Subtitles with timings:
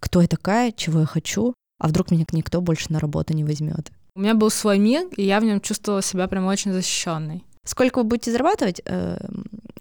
[0.00, 3.92] кто я такая, чего я хочу, а вдруг меня никто больше на работу не возьмет.
[4.14, 7.44] У меня был свой мир, и я в нем чувствовала себя прям очень защищенной.
[7.64, 8.82] Сколько вы будете зарабатывать?
[8.84, 9.18] Э,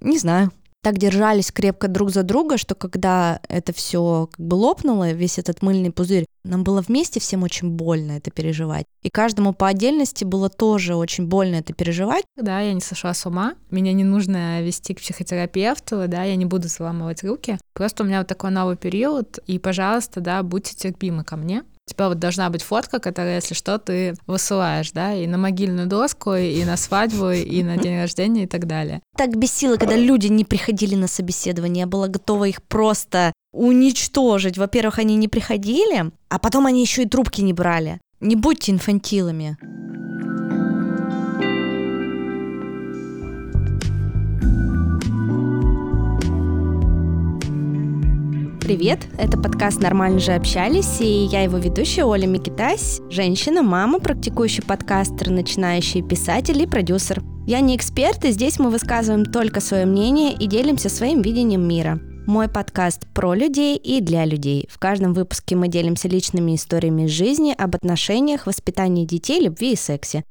[0.02, 5.12] не знаю так держались крепко друг за друга, что когда это все как бы лопнуло,
[5.12, 8.86] весь этот мыльный пузырь, нам было вместе всем очень больно это переживать.
[9.02, 12.24] И каждому по отдельности было тоже очень больно это переживать.
[12.38, 13.56] Да, я не сошла с ума.
[13.72, 17.58] Меня не нужно вести к психотерапевту, да, я не буду заламывать руки.
[17.74, 22.08] Просто у меня вот такой новый период, и, пожалуйста, да, будьте терпимы ко мне тебя
[22.08, 26.64] вот должна быть фотка, которая, если что, ты высылаешь, да, и на могильную доску, и
[26.64, 29.02] на свадьбу, и на день рождения, и так далее.
[29.18, 31.82] Так бесило, когда люди не приходили на собеседование.
[31.82, 34.58] Я была готова их просто уничтожить.
[34.58, 38.00] Во-первых, они не приходили, а потом они еще и трубки не брали.
[38.20, 39.58] Не будьте инфантилами.
[48.70, 54.62] Привет, это подкаст «Нормально же общались» и я его ведущая Оля Микитась, женщина, мама, практикующий
[54.62, 57.24] подкастер, начинающий писатель и продюсер.
[57.48, 62.00] Я не эксперт, и здесь мы высказываем только свое мнение и делимся своим видением мира.
[62.28, 64.70] Мой подкаст про людей и для людей.
[64.70, 69.76] В каждом выпуске мы делимся личными историями из жизни, об отношениях, воспитании детей, любви и
[69.76, 70.24] сексе.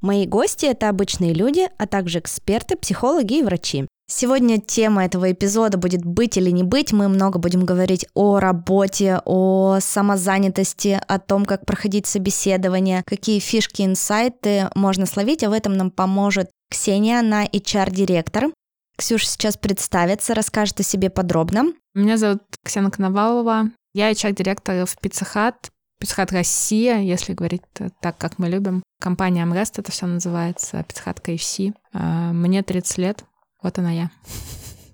[0.00, 3.86] Мои гости— это обычные люди, а также эксперты, психологи и врачи.
[4.14, 6.92] Сегодня тема этого эпизода будет «Быть или не быть».
[6.92, 13.80] Мы много будем говорить о работе, о самозанятости, о том, как проходить собеседование, какие фишки,
[13.80, 18.50] инсайты можно словить, а в этом нам поможет Ксения, она HR-директор.
[18.98, 21.72] Ксюша сейчас представится, расскажет о себе подробно.
[21.94, 23.70] Меня зовут Ксения Коновалова.
[23.94, 25.54] Я HR-директор в Pizza Hut.
[26.02, 27.62] Pizza Hut Россия, если говорить
[28.02, 28.82] так, как мы любим.
[29.00, 31.72] Компания Amrest это все называется, Pizza Hut KFC.
[31.94, 33.24] А, мне 30 лет.
[33.62, 34.10] Вот она я.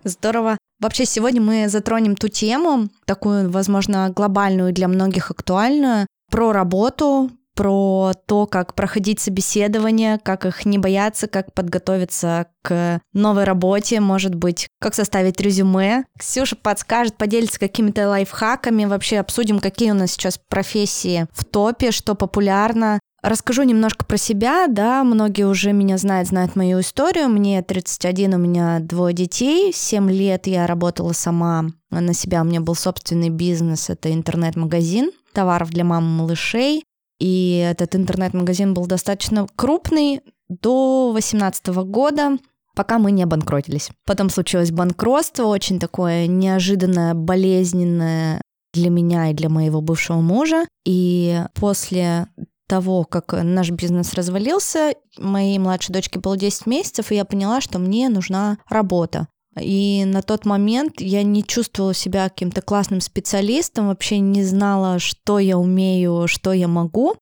[0.05, 0.59] Здорово.
[0.81, 8.13] Вообще сегодня мы затронем ту тему, такую, возможно, глобальную для многих актуальную, про работу, про
[8.27, 14.69] то, как проходить собеседование, как их не бояться, как подготовиться к новой работе, может быть,
[14.81, 16.05] как составить резюме.
[16.17, 22.15] Ксюша подскажет, поделится какими-то лайфхаками, вообще обсудим, какие у нас сейчас профессии в топе, что
[22.15, 27.29] популярно, Расскажу немножко про себя, да, многие уже меня знают, знают мою историю.
[27.29, 32.61] Мне 31, у меня двое детей, 7 лет я работала сама на себя, у меня
[32.61, 36.85] был собственный бизнес, это интернет-магазин товаров для мам и малышей.
[37.19, 42.39] И этот интернет-магазин был достаточно крупный до 2018 года,
[42.77, 43.91] пока мы не обанкротились.
[44.07, 48.41] Потом случилось банкротство, очень такое неожиданное, болезненное
[48.73, 50.67] для меня и для моего бывшего мужа.
[50.85, 52.29] И после
[52.69, 57.79] того, как наш бизнес развалился, моей младшей дочке было 10 месяцев, и я поняла, что
[57.79, 59.27] мне нужна работа.
[59.61, 65.39] И на тот момент я не чувствовала себя каким-то классным специалистом, вообще не знала, что
[65.39, 67.17] я умею, что я могу.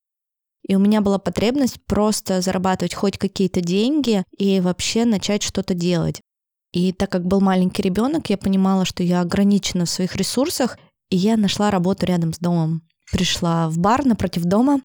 [0.68, 6.20] И у меня была потребность просто зарабатывать хоть какие-то деньги и вообще начать что-то делать.
[6.72, 10.76] И так как был маленький ребенок, я понимала, что я ограничена в своих ресурсах,
[11.08, 12.82] и я нашла работу рядом с домом.
[13.12, 14.82] Пришла в бар напротив дома,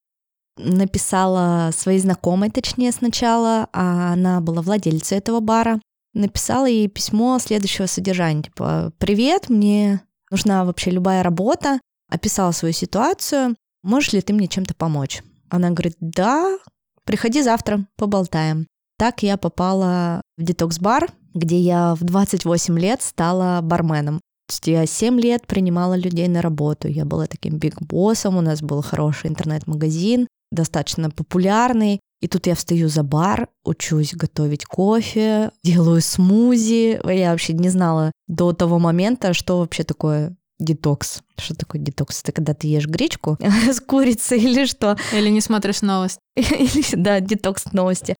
[0.57, 5.79] написала своей знакомой, точнее, сначала, а она была владельцей этого бара,
[6.13, 11.79] написала ей письмо следующего содержания, типа «Привет, мне нужна вообще любая работа»,
[12.09, 15.23] описала свою ситуацию, можешь ли ты мне чем-то помочь?
[15.49, 16.57] Она говорит «Да,
[17.05, 18.67] приходи завтра, поболтаем».
[18.97, 24.19] Так я попала в детокс-бар, где я в 28 лет стала барменом.
[24.47, 26.87] То есть я 7 лет принимала людей на работу.
[26.87, 31.99] Я была таким биг-боссом, у нас был хороший интернет-магазин, достаточно популярный.
[32.21, 36.99] И тут я встаю за бар, учусь готовить кофе, делаю смузи.
[37.03, 41.23] Я вообще не знала до того момента, что вообще такое детокс.
[41.37, 42.21] Что такое детокс?
[42.21, 43.37] Это когда ты ешь гречку
[43.71, 44.97] с курицей или что?
[45.13, 46.19] Или не смотришь новости.
[46.35, 48.15] Или, да, детокс новости.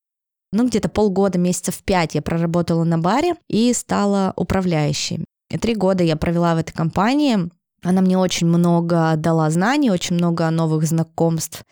[0.51, 5.23] Ну, где-то полгода, месяцев пять я проработала на баре и стала управляющей.
[5.49, 7.49] И три года я провела в этой компании.
[7.83, 11.63] Она мне очень много дала знаний, очень много новых знакомств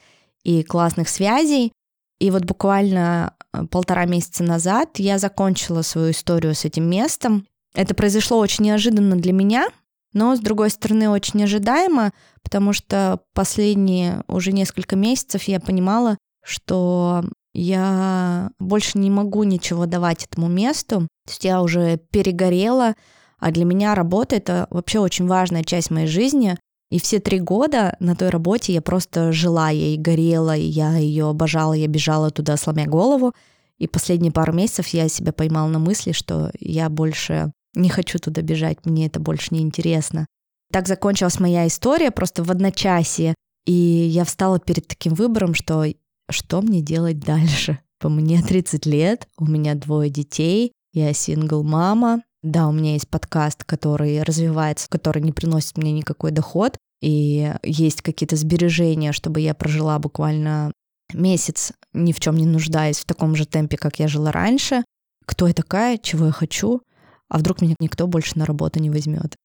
[0.50, 1.72] и классных связей.
[2.20, 7.46] И вот буквально э, полтора месяца назад я закончила свою историю с этим местом.
[7.76, 9.68] Это произошло очень неожиданно для меня,
[10.14, 12.12] но, с другой стороны, очень ожидаемо,
[12.42, 17.24] потому что последние уже несколько месяцев я понимала, что
[17.54, 21.02] я больше не могу ничего давать этому месту.
[21.26, 22.96] То есть я уже перегорела,
[23.38, 26.58] а для меня работа— это вообще очень важная часть моей жизни.
[26.90, 31.74] И все три года на той работе я просто жила ей, горела, я ее обожала,
[31.74, 33.34] я бежала туда, сломя голову.
[33.78, 38.42] И последние пару месяцев я себя поймала на мысли, что я больше не хочу туда
[38.42, 40.26] бежать, мне это больше не интересно.
[40.72, 43.36] Так закончилась моя история просто в одночасье.
[43.66, 45.86] И я встала перед таким выбором, что
[46.30, 47.80] что мне делать дальше?
[48.00, 52.24] По мне 30 лет, у меня двое детей, я сингл-мама.
[52.42, 58.02] Да, у меня есть подкаст, который развивается, который не приносит мне никакой доход, и есть
[58.02, 60.72] какие-то сбережения, чтобы я прожила буквально
[61.14, 64.84] месяц, ни в чем не нуждаясь в таком же темпе, как я жила раньше.
[65.26, 66.82] Кто я такая, чего я хочу,
[67.30, 69.36] а вдруг меня никто больше на работу не возьмет.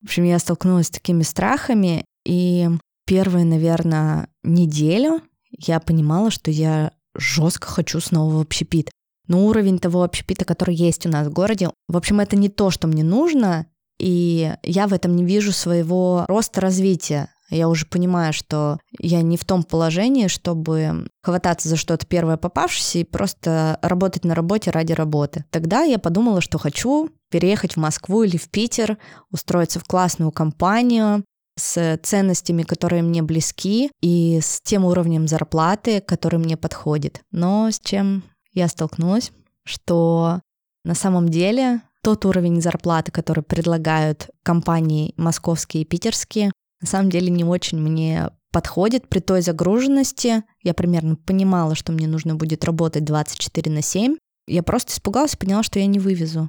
[0.00, 2.68] В общем, я столкнулась с такими страхами, и
[3.06, 8.90] первые, наверное, неделю я понимала, что я жестко хочу снова в общепит.
[9.26, 12.70] Но уровень того общепита, который есть у нас в городе, в общем, это не то,
[12.70, 13.66] что мне нужно,
[13.98, 17.30] и я в этом не вижу своего роста развития.
[17.50, 22.98] Я уже понимаю, что я не в том положении, чтобы хвататься за что-то первое попавшееся
[22.98, 25.44] и просто работать на работе ради работы.
[25.50, 28.98] Тогда я подумала, что хочу переехать в Москву или в Питер,
[29.30, 31.24] устроиться в классную компанию,
[31.56, 37.20] с ценностями, которые мне близки, и с тем уровнем зарплаты, который мне подходит.
[37.30, 38.24] Но с чем
[38.54, 39.32] я столкнулась,
[39.64, 40.40] что
[40.84, 47.30] на самом деле тот уровень зарплаты, который предлагают компании московские и питерские, на самом деле
[47.30, 50.44] не очень мне подходит при той загруженности.
[50.62, 54.16] Я примерно понимала, что мне нужно будет работать 24 на 7.
[54.46, 56.48] Я просто испугалась и поняла, что я не вывезу.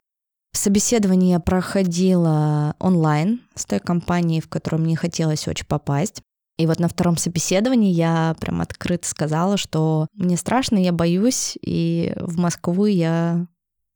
[0.54, 6.22] Собеседование я проходила онлайн с той компанией, в которую мне хотелось очень попасть.
[6.58, 12.14] И вот на втором собеседовании я прям открыто сказала, что мне страшно, я боюсь, и
[12.16, 13.48] в Москву я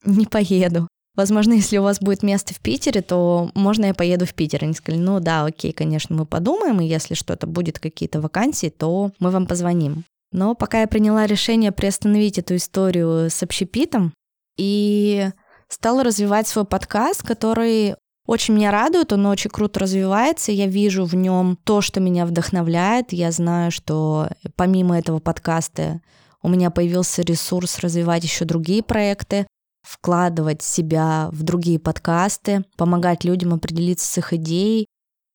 [0.04, 0.88] не поеду.
[1.16, 4.64] Возможно, если у вас будет место в Питере, то можно я поеду в Питер.
[4.64, 9.12] Они сказали, ну да, окей, конечно, мы подумаем, и если что-то будет, какие-то вакансии, то
[9.20, 10.06] мы вам позвоним.
[10.32, 14.14] Но пока я приняла решение приостановить эту историю с общепитом
[14.58, 15.30] и
[15.68, 17.96] стала развивать свой подкаст, который
[18.30, 23.12] очень меня радует, он очень круто развивается, я вижу в нем то, что меня вдохновляет,
[23.12, 26.00] я знаю, что помимо этого подкаста
[26.44, 29.48] у меня появился ресурс развивать еще другие проекты,
[29.82, 34.86] вкладывать себя в другие подкасты, помогать людям определиться с их идеей,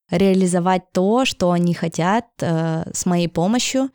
[0.09, 3.91] реализовать то, что они хотят э, с моей помощью,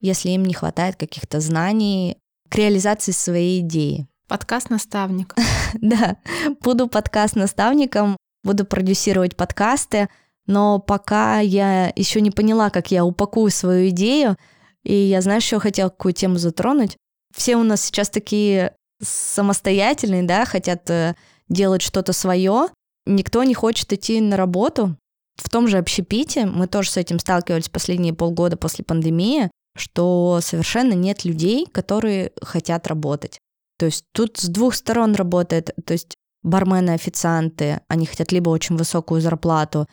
[0.00, 2.18] если им не хватает каких-то знаний
[2.48, 4.06] к реализации своей идеи.
[4.28, 5.34] Подкаст-наставник.
[5.74, 6.18] да,
[6.60, 8.16] буду подкаст-наставником,
[8.48, 10.08] буду продюсировать подкасты,
[10.46, 14.38] но пока я еще не поняла, как я упакую свою идею,
[14.84, 16.96] и я, знаешь, еще хотела какую тему затронуть.
[17.36, 21.14] Все у нас сейчас такие самостоятельные, да, хотят э,
[21.50, 22.68] делать что-то свое.
[23.04, 24.96] Никто не хочет идти на работу.
[25.36, 30.94] В том же общепите мы тоже с этим сталкивались последние полгода после пандемии, что совершенно
[30.94, 33.38] нет людей, которые хотят работать.
[33.78, 35.70] То есть тут с двух сторон работает.
[35.84, 39.86] То есть бармены, официанты, они хотят либо очень высокую зарплату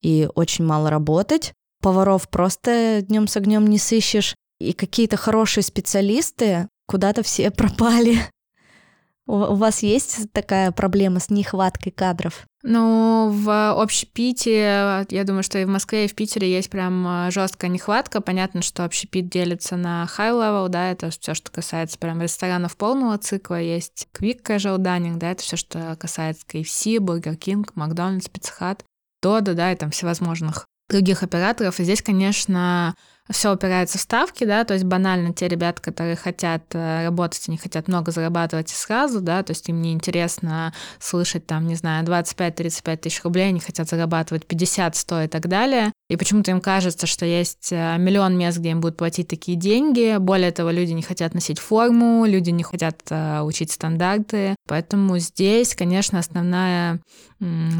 [0.00, 6.68] и очень мало работать, поваров просто днем с огнем не сыщешь, и какие-то хорошие специалисты
[6.86, 8.18] куда-то все пропали.
[9.26, 12.46] У вас есть такая проблема с нехваткой кадров?
[12.64, 17.30] Ну, в общепите, я думаю, что и в Москве, и в Питере есть прям а,
[17.32, 18.20] жесткая нехватка.
[18.20, 23.18] Понятно, что общепит делится на high level, да, это все, что касается прям ресторанов полного
[23.18, 23.60] цикла.
[23.60, 28.80] Есть quick casual dining, да, это все, что касается KFC, Burger King, Макдональдс, Pizza Hut,
[29.24, 31.80] Dodo, да, и там всевозможных других операторов.
[31.80, 32.94] И здесь, конечно,
[33.30, 37.56] все упирается в ставки, да, то есть банально те ребята, которые хотят э, работать, они
[37.56, 42.04] хотят много зарабатывать и сразу, да, то есть им не интересно слышать там, не знаю,
[42.04, 45.92] 25-35 тысяч рублей, они хотят зарабатывать 50, 100 и так далее.
[46.12, 50.16] И почему-то им кажется, что есть э, миллион мест, где им будут платить такие деньги.
[50.18, 54.54] Более того, люди не хотят носить форму, люди не хотят э, учить стандарты.
[54.68, 57.00] Поэтому здесь, конечно, основная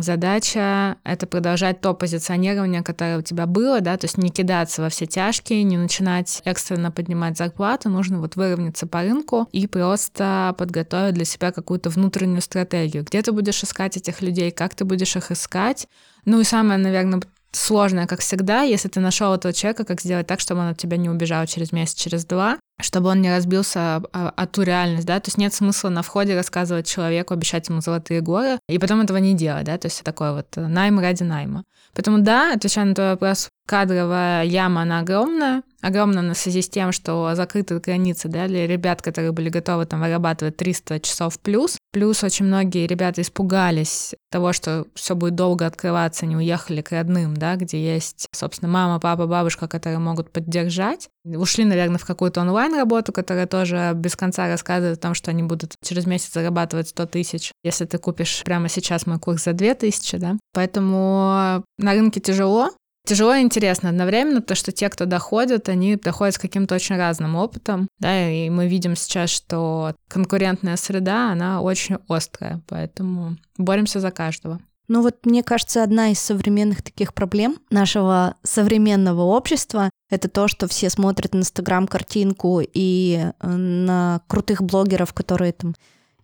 [0.01, 4.89] задача— это продолжать то позиционирование, которое у тебя было, да, то есть не кидаться во
[4.89, 11.15] все тяжкие, не начинать экстренно поднимать зарплату, нужно вот выровняться по рынку и просто подготовить
[11.15, 13.05] для себя какую-то внутреннюю стратегию.
[13.05, 15.89] Где ты будешь искать этих людей, как ты будешь их искать.
[16.25, 20.41] Ну и самое, наверное, сложное, как всегда, если ты нашел этого человека, как сделать так,
[20.41, 24.33] чтобы он от тебя не убежал через месяц, через два, чтобы он не разбился о,
[24.35, 28.21] о ту реальность, да, то есть нет смысла на входе рассказывать человеку, обещать ему золотые
[28.21, 31.65] горы, и потом этого не делать, да, то есть такое вот найм ради найма.
[31.95, 36.93] Поэтому да, отвечая на твой вопрос, кадровая яма, она огромная, огромно на связи с тем,
[36.93, 41.77] что закрыты границы да, для ребят, которые были готовы там вырабатывать 300 часов плюс.
[41.93, 47.37] Плюс очень многие ребята испугались того, что все будет долго открываться, не уехали к родным,
[47.37, 51.09] да, где есть, собственно, мама, папа, бабушка, которые могут поддержать.
[51.25, 55.75] Ушли, наверное, в какую-то онлайн-работу, которая тоже без конца рассказывает о том, что они будут
[55.85, 60.17] через месяц зарабатывать 100 тысяч, если ты купишь прямо сейчас мой курс за 2 тысячи,
[60.17, 60.39] да.
[60.55, 62.71] Поэтому на рынке тяжело,
[63.05, 67.35] Тяжело и интересно одновременно, потому что те, кто доходят, они доходят с каким-то очень разным
[67.35, 74.13] опытом, да, и мы видим сейчас, что конкурентная среда, она очень острая, поэтому боремся за
[74.13, 74.61] каждого.
[74.89, 80.69] Ну вот, мне кажется, одна из современных таких проблем нашего современного общества— это то, что
[80.69, 85.75] все смотрят на Инстаграм картинку и э, на крутых блогеров, которые там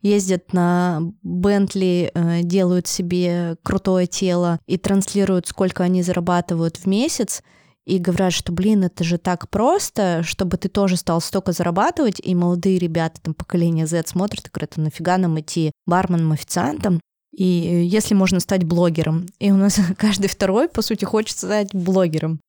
[0.02, 7.42] ездят на Бентли, э, делают себе крутое тело и транслируют, сколько они зарабатывают в месяц,
[7.88, 12.34] и говорят, что, блин, это же так просто, чтобы ты тоже стал столько зарабатывать, и
[12.34, 17.00] молодые ребята, там, поколение Z смотрят и говорят, а нафига нам идти барменом, официантом,
[17.34, 19.26] и если можно стать блогером.
[19.38, 22.40] И у нас каждый второй, по сути, хочет стать блогером.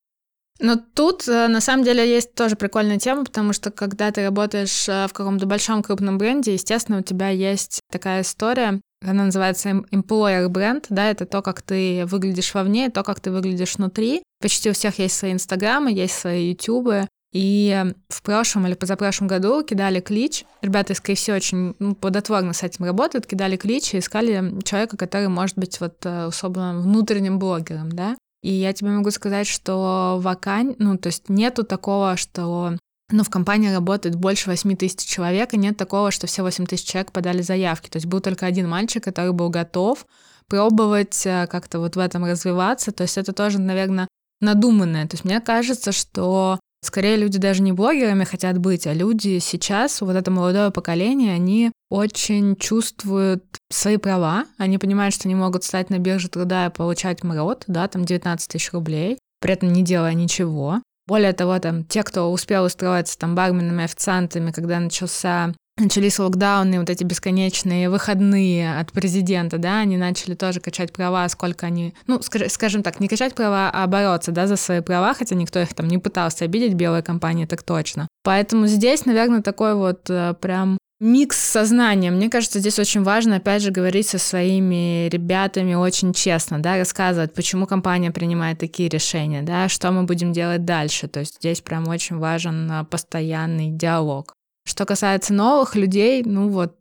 [0.60, 4.90] Но тут, э, на самом деле, есть тоже прикольная тема, потому что когда ты работаешь
[4.90, 10.50] э, в каком-то большом крупном бренде, естественно, у тебя есть такая история, она называется employer
[10.50, 14.22] бренд, да, это то, как ты выглядишь вовне, то, как ты выглядишь внутри.
[14.42, 19.64] Почти у всех есть свои инстаграмы, есть свои ютубы, и в прошлом или позапрошлом году
[19.64, 20.46] кидали клич.
[20.62, 25.28] Ребята из KFC очень ну, плодотворно с этим работают, кидали клич и искали человека, который
[25.28, 28.18] может быть вот э, условно внутренним блогером, да.
[28.42, 32.78] И я тебе могу сказать, что вакань, ну, то есть нету такого, что
[33.12, 36.86] ну, в компании работает больше 8 тысяч человек, и нет такого, что все 8 тысяч
[36.86, 37.90] человек подали заявки.
[37.90, 40.06] То есть был только один мальчик, который был готов
[40.48, 42.92] пробовать э, как-то вот в этом развиваться.
[42.92, 44.08] То есть это тоже, наверное,
[44.42, 45.08] надуманное.
[45.08, 50.00] То есть мне кажется, что Скорее, люди даже не блогерами хотят быть, а люди сейчас,
[50.00, 55.90] вот это молодое поколение, они очень чувствуют свои права, они понимают, что они могут стать
[55.90, 60.14] на бирже труда и получать МРОД, да, там 19 тысяч рублей, при этом не делая
[60.14, 60.82] ничего.
[61.06, 66.90] Более того, там, те, кто успел устроиться там барменами, официантами, когда начался начались локдауны, вот
[66.90, 72.84] эти бесконечные выходные от президента, да, они начали тоже качать права, сколько они, ну, скажем
[72.84, 75.98] так, не качать права, а бороться, да, за свои права, хотя никто их там не
[75.98, 78.08] пытался обидеть, белая компания, так точно.
[78.24, 82.12] Поэтому здесь, наверное, такой вот э, прям микс сознания.
[82.12, 87.34] Мне кажется, здесь очень важно, опять же, говорить со своими ребятами очень честно, да, рассказывать,
[87.34, 91.08] почему компания принимает такие решения, да, что мы будем делать дальше.
[91.08, 94.34] То есть здесь прям очень важен э, постоянный диалог.
[94.66, 96.76] Что касается новых людей, ну вот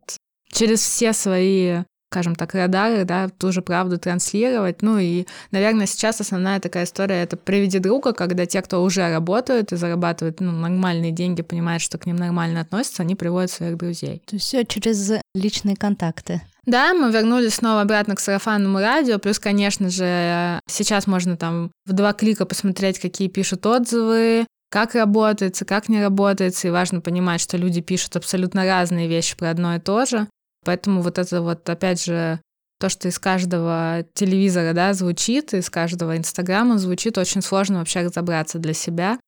[0.51, 4.81] через все свои скажем так, радары, да, ту же правду транслировать.
[4.81, 9.71] Ну и, наверное, сейчас основная такая история— это «приведи друга», когда те, кто уже работают
[9.71, 14.23] и зарабатывают ну, нормальные деньги, понимают, что к ним нормально относятся, они приводят своих друзей.
[14.25, 16.41] То есть все через личные контакты.
[16.65, 21.93] Да, мы вернулись снова обратно к сарафанному радио, плюс, конечно же, сейчас можно там в
[21.93, 27.57] два клика посмотреть, какие пишут отзывы, как работается, как не работается, и важно понимать, что
[27.57, 30.27] люди пишут абсолютно разные вещи про одно и то же.
[30.63, 32.39] Поэтому вот это вот, опять же,
[32.79, 38.59] то, что из каждого телевизора, да, звучит, из каждого инстаграма звучит, очень сложно вообще разобраться
[38.59, 39.19] для себя.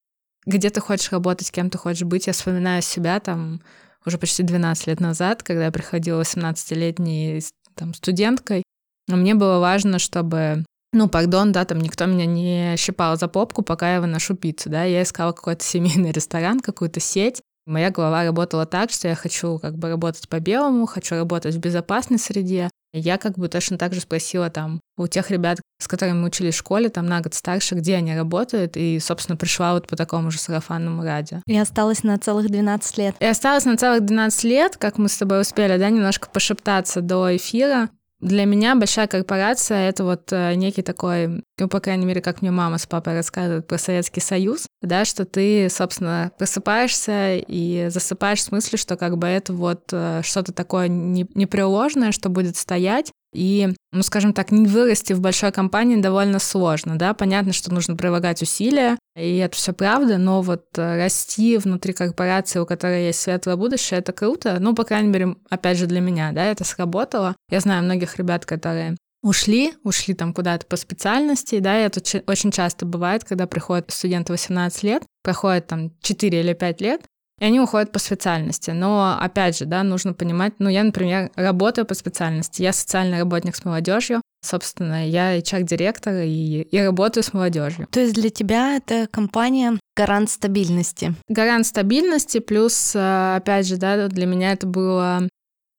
[0.45, 2.27] Где ты хочешь работать, кем ты хочешь быть.
[2.27, 3.61] Я вспоминаю себя там
[4.05, 7.43] уже почти 12 лет назад, когда я приходила 18-летней
[7.75, 8.63] там, студенткой.
[9.07, 13.93] Мне было важно, чтобы ну, пардон, да, там никто меня не щипал за попку, пока
[13.93, 17.41] я выношу пиццу, да, я искала какой-то семейный ресторан, какую-то сеть.
[17.67, 22.17] Моя голова работала так, что я хочу как бы работать по-белому, хочу работать в безопасной
[22.17, 22.69] среде.
[22.91, 26.55] Я как бы точно так же спросила там у тех ребят, с которыми мы учились
[26.55, 30.29] в школе, там на год старше, где они работают, и, собственно, пришла вот по такому
[30.31, 31.37] же сарафанному радио.
[31.45, 33.15] И осталась на целых 12 лет.
[33.19, 37.33] И осталась на целых 12 лет, как мы с тобой успели, да, немножко пошептаться до
[37.33, 37.89] эфира.
[38.21, 42.51] Для меня большая корпорация— это вот э, некий такой, ну, по крайней мере, как мне
[42.51, 48.51] мама с папой рассказывают про Советский Союз, да, что ты, собственно, просыпаешься и засыпаешь с
[48.51, 54.03] мыслью, что как бы это вот э, что-то такое непреложное, что будет стоять, и, ну,
[54.03, 58.97] скажем так, не вырасти в большой компании довольно сложно, да, понятно, что нужно прилагать усилия,
[59.15, 63.99] и это все правда, но вот э, расти внутри корпорации, у которой есть светлое будущее,
[63.99, 67.35] это круто, ну, по крайней мере, опять же, для меня, да, это сработало.
[67.49, 72.51] Я знаю многих ребят, которые ушли, ушли там куда-то по специальности, да, и это очень
[72.51, 77.01] часто бывает, когда приходят студенты 18 лет, проходит там 4 или 5 лет,
[77.41, 78.71] и они уходят по специальности.
[78.71, 83.55] Но, опять же, да, нужно понимать, ну, я, например, работаю по специальности, я социальный работник
[83.55, 87.87] с молодежью, Собственно, я HR-директор и, и работаю с молодежью.
[87.91, 91.13] То есть для тебя это компания гарант стабильности?
[91.29, 95.29] Гарант стабильности, плюс, э, опять же, да, для меня это было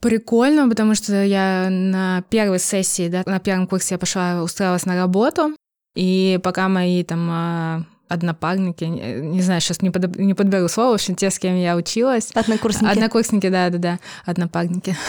[0.01, 4.95] прикольно, потому что я на первой сессии, да, на первом курсе я пошла, устроилась на
[4.95, 5.57] работу,
[5.97, 10.95] и пока мои там э, однопарники, не знаю, сейчас не, под, не подберу слово, в
[10.95, 12.31] общем, те, с кем я училась.
[12.35, 12.91] Однокурсники.
[12.93, 14.97] Однокурсники, да-да-да, однопарники.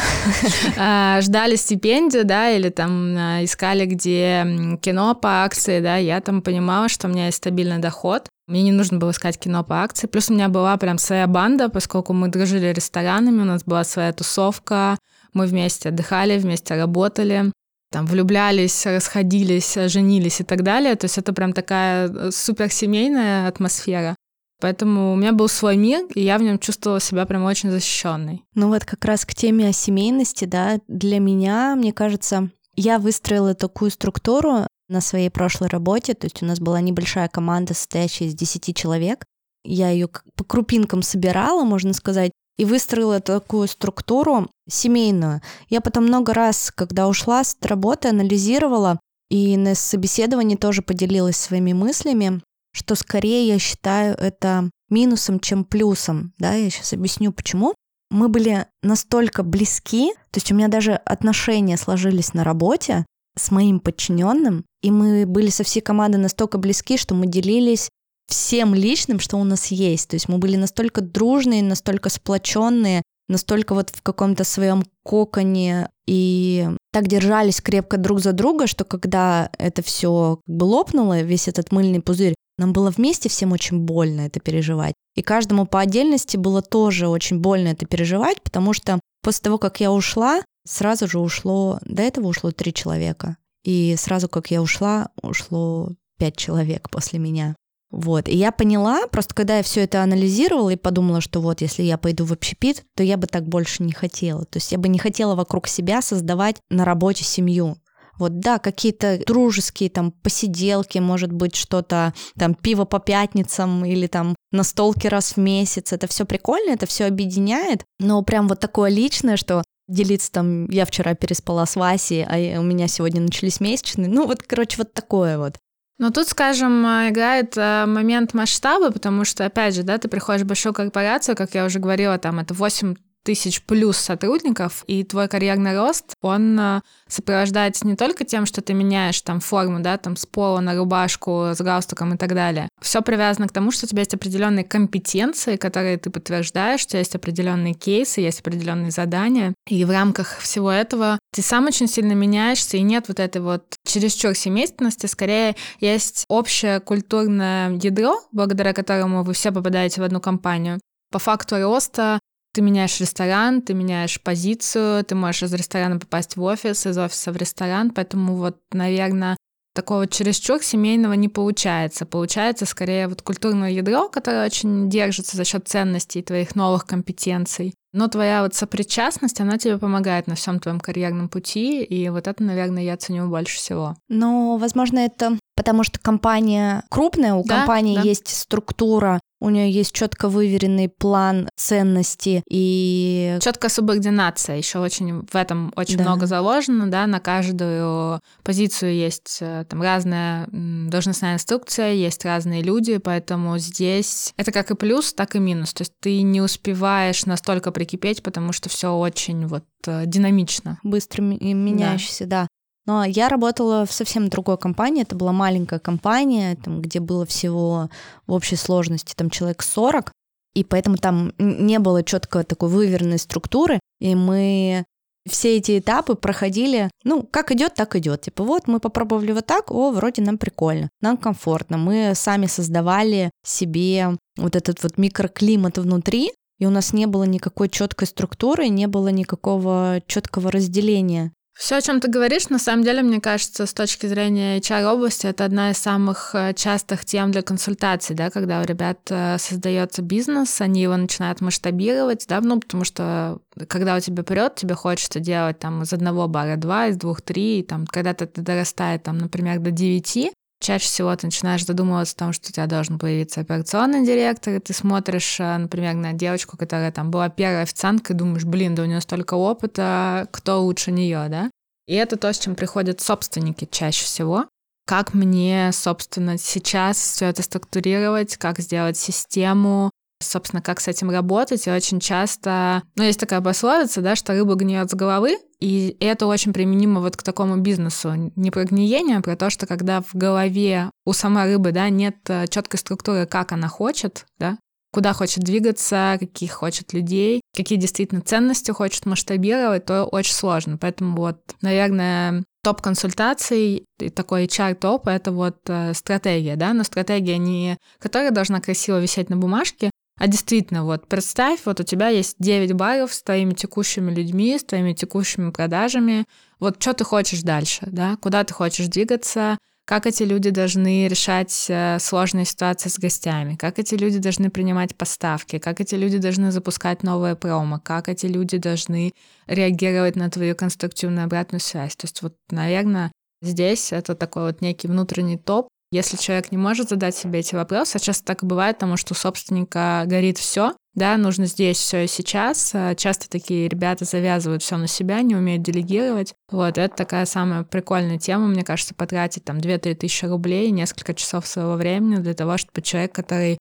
[0.77, 6.41] А, ждали стипендию, да, или там а, искали, где кино по акции, да, я там
[6.41, 10.07] понимала, что у меня есть стабильный доход, мне не нужно было искать кино по акции.
[10.07, 14.11] Плюс у меня была прям своя банда, поскольку мы дружили ресторанами, у нас была своя
[14.11, 14.97] тусовка,
[15.33, 17.51] мы вместе отдыхали, вместе работали
[17.93, 20.95] там влюблялись, расходились, женились и так далее.
[20.95, 24.15] То есть это прям такая э, суперсемейная атмосфера.
[24.59, 28.43] Поэтому у меня был свой мир, и я в нем чувствовала себя прям очень защищенной.
[28.55, 33.53] Ну вот как раз к теме о семейности, да, для меня, мне кажется, я выстроила
[33.53, 38.33] такую структуру на своей прошлой работе, то есть у нас была небольшая команда, состоящая из
[38.33, 39.25] 10 человек.
[39.63, 45.41] Я ее по крупинкам собирала, можно сказать, и выстроила такую структуру семейную.
[45.69, 51.73] Я потом много раз, когда ушла с работы, анализировала и на собеседовании тоже поделилась своими
[51.73, 52.41] мыслями,
[52.71, 56.33] что скорее я считаю это минусом, чем плюсом.
[56.37, 57.73] Да, я сейчас объясню почему.
[58.11, 63.05] Мы были настолько близки, то есть у меня даже отношения сложились на работе
[63.35, 67.89] с моим подчиненным, и мы были со всей командой настолько близки, что мы делились
[68.27, 70.09] всем личным, что у нас есть.
[70.09, 76.67] То есть мы были настолько дружные, настолько сплоченные, настолько вот в каком-то своем коконе и
[76.91, 81.71] так держались крепко друг за друга, что когда это все как бы лопнуло, весь этот
[81.71, 84.93] мыльный пузырь, нам было вместе всем очень больно это переживать.
[85.15, 89.79] И каждому по отдельности было тоже очень больно это переживать, потому что после того, как
[89.79, 93.37] я ушла, сразу же ушло, до этого ушло три человека.
[93.63, 95.89] И сразу, как я ушла, ушло
[96.19, 97.55] пять человек после меня.
[97.93, 98.27] Вот.
[98.27, 101.99] И я поняла, просто когда я все это анализировала и подумала, что вот если я
[101.99, 104.45] пойду в общепит, то я бы так больше не хотела.
[104.45, 107.77] То есть я бы не хотела вокруг себя создавать на работе семью.
[108.17, 114.35] Вот, да, какие-то дружеские там посиделки, может быть, что-то там пиво по пятницам или там
[114.51, 115.93] настолки раз в месяц.
[115.93, 120.85] Это все прикольно, это все объединяет, но прям вот такое личное, что делиться там, я
[120.85, 124.09] вчера переспала с Васей, а у меня сегодня начались месячные.
[124.09, 125.57] Ну вот, короче, вот такое вот.
[126.03, 130.43] Но тут, скажем, э, играет э, момент масштаба, потому что, опять же, да, ты приходишь
[130.43, 135.27] в большую корпорацию, как я уже говорила, там это 8 тысяч плюс сотрудников, и твой
[135.27, 140.15] карьерный рост, он э, сопровождается не только тем, что ты меняешь там форму, да, там
[140.15, 142.69] с пола на рубашку, с галстуком и так далее.
[142.81, 146.99] Все привязано к тому, что у тебя есть определенные компетенции, которые ты подтверждаешь, у тебя
[146.99, 152.13] есть определенные кейсы, есть определенные задания, и в рамках всего этого ты сам очень сильно
[152.13, 159.23] меняешься, и нет вот этой вот чересчур семейственности, скорее есть общее культурное ядро, благодаря которому
[159.23, 160.79] вы все попадаете в одну компанию.
[161.11, 162.19] По факту роста
[162.53, 167.31] ты меняешь ресторан, ты меняешь позицию, ты можешь из ресторана попасть в офис, из офиса
[167.31, 169.37] в ресторан, поэтому вот, наверное,
[169.73, 172.05] такого чересчур семейного не получается.
[172.05, 177.73] Получается скорее вот культурное ядро, которое очень держится за счет ценностей твоих новых компетенций.
[177.91, 182.43] Но твоя вот сопричастность, она тебе помогает на всем твоем карьерном пути, и вот это,
[182.43, 183.95] наверное, я ценю больше всего.
[184.09, 188.01] Но, возможно, это потому что компания крупная, у да, компании да.
[188.01, 194.55] есть структура, у нее есть четко выверенный план ценности и четкая субординация.
[194.55, 196.03] Еще очень в этом очень да.
[196.03, 202.97] много заложено, да, на каждую позицию есть э, там разная должностная инструкция, есть разные люди,
[202.97, 205.73] поэтому здесь это как и плюс, так и минус.
[205.73, 210.79] То есть ты не успеваешь настолько прикипеть, потому что все очень вот э, динамично.
[210.83, 212.43] Быстро меняющийся, да.
[212.43, 212.47] да.
[212.85, 215.03] Но я работала в совсем другой компании.
[215.03, 217.89] Это была маленькая компания, там, где было всего
[218.27, 220.11] в общей сложности там, человек 40.
[220.53, 223.79] И поэтому там не было четко такой выверенной структуры.
[223.99, 224.83] И мы
[225.27, 228.21] все эти этапы проходили, ну, как идет, так идет.
[228.21, 231.77] Типа, вот мы попробовали вот так, о, вроде нам прикольно, нам комфортно.
[231.77, 237.69] Мы сами создавали себе вот этот вот микроклимат внутри, и у нас не было никакой
[237.69, 243.03] четкой структуры, не было никакого четкого разделения все, о чем ты говоришь, на самом деле,
[243.03, 248.15] мне кажется, с точки зрения HR-области, это одна из самых э, частых тем для консультаций,
[248.15, 253.39] да, когда у ребят э, создается бизнес, они его начинают масштабировать, да, ну, потому что
[253.67, 257.59] когда у тебя прет, тебе хочется делать там из одного бара два, из двух три,
[257.59, 260.31] и там когда-то это дорастает, там, например, до девяти,
[260.63, 264.59] чаще всего ты начинаешь задумываться о том, что у тебя должен появиться операционный директор, и
[264.59, 268.83] ты смотришь, э, например, на девочку, которая там была первой официанткой, и думаешь, блин, да
[268.83, 271.51] у нее столько опыта, кто лучше нее, да?
[271.87, 274.45] И это то, с чем приходят собственники чаще всего.
[274.85, 279.91] Как мне, собственно, сейчас все это структурировать, как сделать систему,
[280.29, 281.67] собственно, как с этим работать.
[281.67, 286.27] И очень часто, ну, есть такая пословица, да, что рыба гниет с головы, и это
[286.27, 288.31] очень применимо вот к такому бизнесу.
[288.35, 292.17] Не про гниение, а про то, что когда в голове у самой рыбы, да, нет
[292.27, 294.57] э, четкой структуры, как она хочет, да,
[294.93, 300.77] куда хочет двигаться, каких хочет людей, какие действительно ценности хочет масштабировать, то очень сложно.
[300.77, 307.77] Поэтому вот, наверное, топ-консультаций и такой HR-топ— это вот э, стратегия, да, но стратегия не
[307.99, 312.73] которая должна красиво висеть на бумажке, а действительно, вот представь, вот у тебя есть 9
[312.73, 316.25] баров с твоими текущими людьми, с твоими текущими продажами.
[316.59, 318.17] Вот что ты хочешь дальше, да?
[318.17, 319.57] Куда ты хочешь двигаться?
[319.85, 323.55] Как эти люди должны решать э, сложные ситуации с гостями?
[323.55, 325.59] Как эти люди должны принимать поставки?
[325.59, 327.79] Как эти люди должны запускать новые промо?
[327.83, 329.11] Как эти люди должны
[329.45, 331.97] реагировать на твою конструктивную обратную связь?
[331.97, 336.89] То есть вот, наверное, здесь это такой вот некий внутренний топ, если человек не может
[336.89, 340.73] задать себе эти вопросы, а часто так и бывает, потому что у собственника горит все,
[340.95, 342.71] да, нужно здесь все и сейчас.
[342.73, 346.33] А часто такие ребята завязывают все на себя, не умеют делегировать.
[346.51, 351.45] Вот, это такая самая прикольная тема, мне кажется, потратить там 2-3 тысячи рублей, несколько часов
[351.47, 353.57] своего времени для того, чтобы человек, который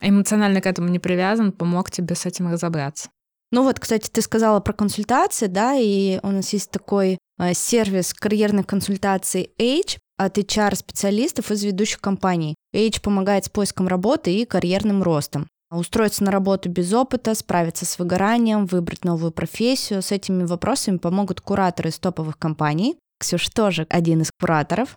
[0.00, 3.10] эмоционально к этому не привязан, помог тебе с этим разобраться.
[3.52, 8.12] Ну вот, кстати, ты сказала про консультации, да, и у нас есть такой э, сервис
[8.12, 12.54] карьерных консультаций Age, от HR-специалистов из ведущих компаний.
[12.74, 15.48] H помогает с поиском работы и карьерным ростом.
[15.70, 20.00] Устроиться на работу без опыта, справиться с выгоранием, выбрать новую профессию.
[20.00, 22.96] С этими вопросами помогут кураторы из топовых компаний.
[23.18, 24.96] Ксюш тоже один из кураторов.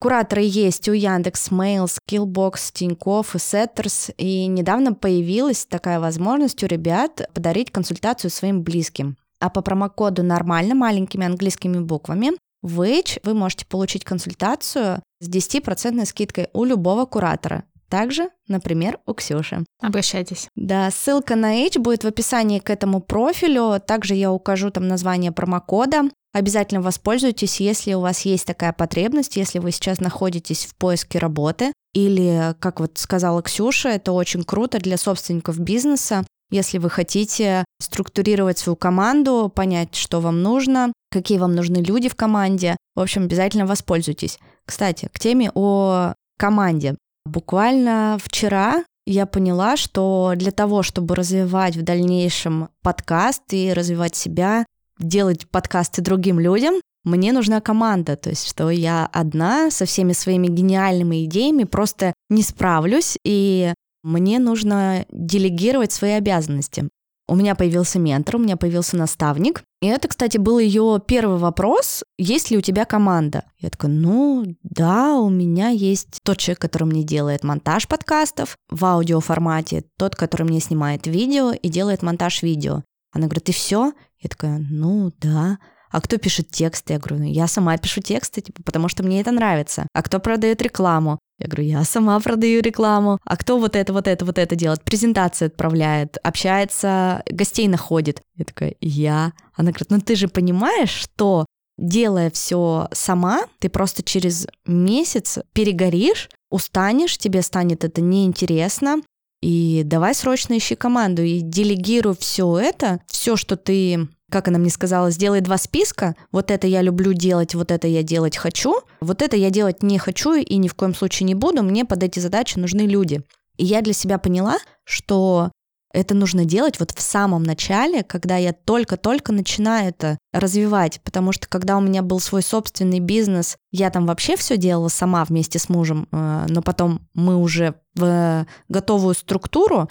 [0.00, 4.14] Кураторы есть у Яндекс, Mail, Skillbox, Тинькофф и Setters.
[4.16, 9.16] И недавно появилась такая возможность у ребят подарить консультацию своим близким.
[9.40, 12.32] А по промокоду нормально маленькими английскими буквами
[12.64, 17.64] в Age вы можете получить консультацию с 10% скидкой у любого куратора.
[17.90, 19.64] Также, например, у Ксюши.
[19.80, 20.48] Обращайтесь.
[20.56, 23.80] Да, ссылка на Age будет в описании к этому профилю.
[23.86, 26.04] Также я укажу там название промокода.
[26.32, 31.72] Обязательно воспользуйтесь, если у вас есть такая потребность, если вы сейчас находитесь в поиске работы,
[31.92, 38.58] или, как вот сказала Ксюша, это очень круто для собственников бизнеса, если вы хотите структурировать
[38.58, 42.76] свою команду, понять, что вам нужно, какие вам нужны люди в команде.
[42.96, 44.38] В общем, обязательно воспользуйтесь.
[44.66, 46.96] Кстати, к теме о команде.
[47.24, 54.66] Буквально вчера я поняла, что для того, чтобы развивать в дальнейшем подкаст и развивать себя,
[54.98, 56.74] делать подкасты другим людям,
[57.04, 62.42] мне нужна команда, то есть что я одна со всеми своими гениальными идеями просто не
[62.42, 63.72] справлюсь, и
[64.02, 66.88] мне нужно делегировать свои обязанности.
[67.26, 69.62] У меня появился ментор, у меня появился наставник.
[69.80, 73.44] И это, кстати, был ее первый вопрос, есть ли у тебя команда?
[73.58, 78.84] Я такая, ну да, у меня есть тот человек, который мне делает монтаж подкастов в
[78.84, 82.82] аудиоформате, тот, который мне снимает видео и делает монтаж видео.
[83.12, 83.92] Она говорит, и все?
[84.20, 85.58] Я такая, ну да.
[85.90, 86.94] А кто пишет тексты?
[86.94, 89.86] Я говорю, ну, я сама пишу тексты, типа, потому что мне это нравится.
[89.92, 91.20] А кто продает рекламу?
[91.38, 93.18] Я говорю, я сама продаю рекламу.
[93.24, 94.82] А кто вот это, вот это, вот это делает?
[94.82, 98.22] Презентации отправляет, общается, гостей находит.
[98.36, 99.32] Я такая, я.
[99.54, 106.28] Она говорит, ну ты же понимаешь, что делая все сама, ты просто через месяц перегоришь,
[106.50, 109.02] устанешь, тебе станет это неинтересно,
[109.42, 114.70] и давай срочно ищи команду и делегируй все это, все, что ты как она мне
[114.70, 119.22] сказала, сделай два списка, вот это я люблю делать, вот это я делать хочу, вот
[119.22, 122.18] это я делать не хочу и ни в коем случае не буду, мне под эти
[122.18, 123.22] задачи нужны люди.
[123.58, 125.52] И я для себя поняла, что
[125.92, 131.46] это нужно делать вот в самом начале, когда я только-только начинаю это развивать, потому что
[131.48, 135.68] когда у меня был свой собственный бизнес, я там вообще все делала сама вместе с
[135.68, 139.88] мужем, э, но потом мы уже в готовую структуру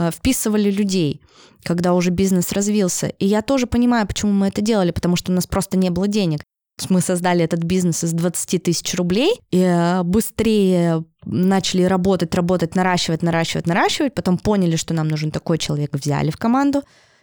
[0.00, 1.20] Э, вписывали людей,
[1.64, 3.08] когда уже бизнес развился.
[3.08, 6.08] И я тоже понимаю, почему мы это делали, потому что у нас просто не было
[6.08, 6.42] денег.
[6.88, 13.22] Мы создали этот бизнес из 20 тысяч рублей и э, быстрее начали работать, работать, наращивать,
[13.22, 14.14] наращивать, наращивать.
[14.14, 16.82] Потом поняли, что нам нужен такой человек, взяли в команду.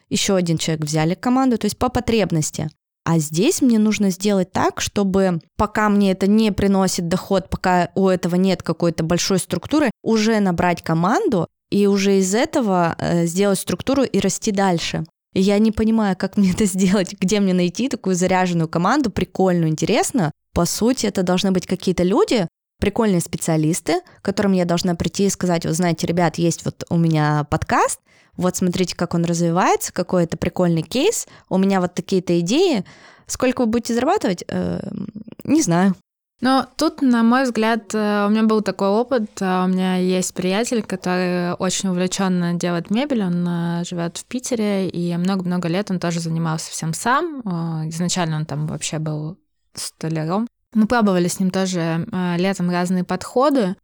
[0.10, 2.70] Еще один человек взяли в команду, то есть по потребности.
[3.04, 8.10] А здесь мне нужно сделать так, чтобы пока мне это не приносит доход, пока у
[8.10, 14.04] этого нет какой-то большой структуры, уже набрать команду и уже из этого э, сделать структуру
[14.04, 15.06] и расти дальше.
[15.34, 19.70] И я не понимаю, как мне это сделать, где мне найти такую заряженную команду, прикольную,
[19.70, 20.32] интересную.
[20.54, 22.48] По сути, это должны быть какие-то люди,
[22.80, 26.98] прикольные специалисты, к которым я должна прийти и сказать, вы знаете, ребят, есть вот у
[26.98, 28.00] меня подкаст,
[28.36, 32.86] вот смотрите, как он развивается, какой это прикольный кейс, у меня вот такие-то идеи,
[33.26, 34.80] сколько вы будете зарабатывать, э,
[35.44, 35.96] не знаю.
[36.40, 39.42] Но тут, на мой взгляд, э, у меня был такой опыт.
[39.42, 43.24] Э, у меня есть приятель, который очень увлеченно делает мебель.
[43.24, 47.42] Он э, живет в Питере, и много-много лет он тоже занимался всем сам.
[47.90, 49.38] Изначально он там вообще был
[49.74, 50.48] столяром.
[50.74, 52.06] Мы пробовали с ним тоже
[52.38, 53.76] летом разные подходы.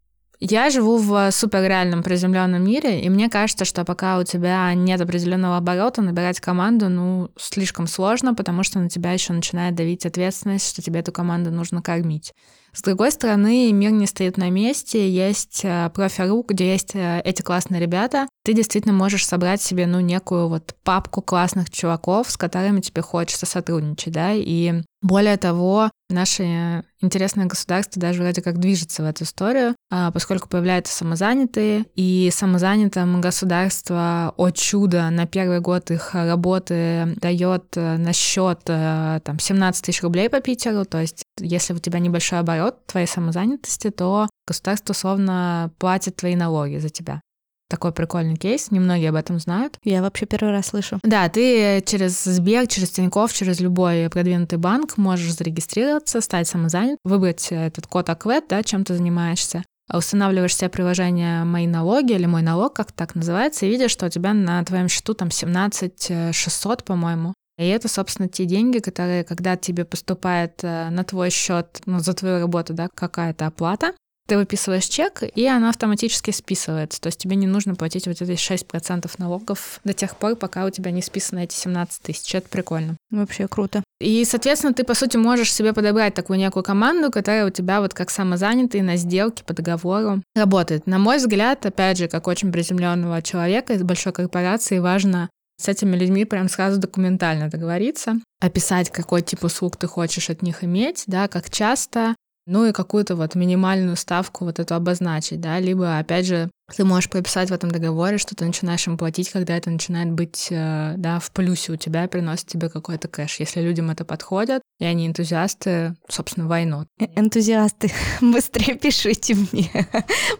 [0.45, 5.55] Я живу в суперреальном приземленном мире, и мне кажется, что пока у тебя нет определенного
[5.55, 10.81] оборота, набирать команду, ну, слишком сложно, потому что на тебя еще начинает давить ответственность, что
[10.81, 12.33] тебе эту команду нужно кормить.
[12.73, 17.41] С другой стороны, мир не стоит на месте, есть э, профи.ру, где есть э, эти
[17.41, 18.27] классные ребята.
[18.43, 23.45] Ты действительно можешь собрать себе, ну, некую вот папку классных чуваков, с которыми тебе хочется
[23.45, 29.75] сотрудничать, да, и более того, наше интересное государство даже вроде как движется в эту историю,
[30.13, 37.97] поскольку появляются самозанятые, и самозанятым государство, о чудо, на первый год их работы дает э,
[37.97, 42.85] на счет там 17 тысяч рублей по Питеру, то есть если у тебя небольшой оборот
[42.85, 47.21] твоей самозанятости, то государство условно платит твои налоги за тебя.
[47.69, 49.79] Такой прикольный кейс, немногие об этом знают.
[49.83, 50.99] Я вообще первый раз слышу.
[51.01, 57.47] Да, ты через Сбер, через Тинькофф, через любой продвинутый банк можешь зарегистрироваться, стать самозанят, выбрать
[57.49, 62.73] этот код АКВЭД, да, чем ты занимаешься, устанавливаешь себе приложение «Мои налоги» или «Мой налог»,
[62.73, 67.33] как так называется, и видишь, что у тебя на твоем счету там 17 600, по-моему.
[67.57, 72.13] И это, собственно, те деньги, которые, когда тебе поступает э, на твой счет, ну, за
[72.13, 73.93] твою работу, да, какая-то оплата,
[74.27, 77.01] ты выписываешь чек, и она автоматически списывается.
[77.01, 80.69] То есть тебе не нужно платить вот эти 6% налогов до тех пор, пока у
[80.69, 82.33] тебя не списаны эти 17 тысяч.
[82.33, 82.97] Это прикольно.
[83.13, 83.83] Вообще круто.
[84.01, 87.93] И, соответственно, ты, по сути, можешь себе подобрать такую некую команду, которая у тебя вот
[87.93, 90.87] как самозанятый на сделке по договору работает.
[90.87, 95.29] На мой взгляд, опять же, как очень приземленного человека из большой корпорации, важно
[95.61, 100.63] с этими людьми прям сразу документально договориться, описать, какой тип услуг ты хочешь от них
[100.63, 102.15] иметь, да, как часто,
[102.47, 107.09] ну и какую-то вот минимальную ставку вот эту обозначить, да, либо, опять же, ты можешь
[107.09, 111.19] прописать в этом договоре, что ты начинаешь им платить, когда это начинает быть, э, да,
[111.19, 113.39] в плюсе у тебя, приносит тебе какой-то кэш.
[113.39, 116.85] Если людям это подходит, и они энтузиасты, собственно, войну.
[116.99, 119.69] Э, энтузиасты, быстрее пишите мне.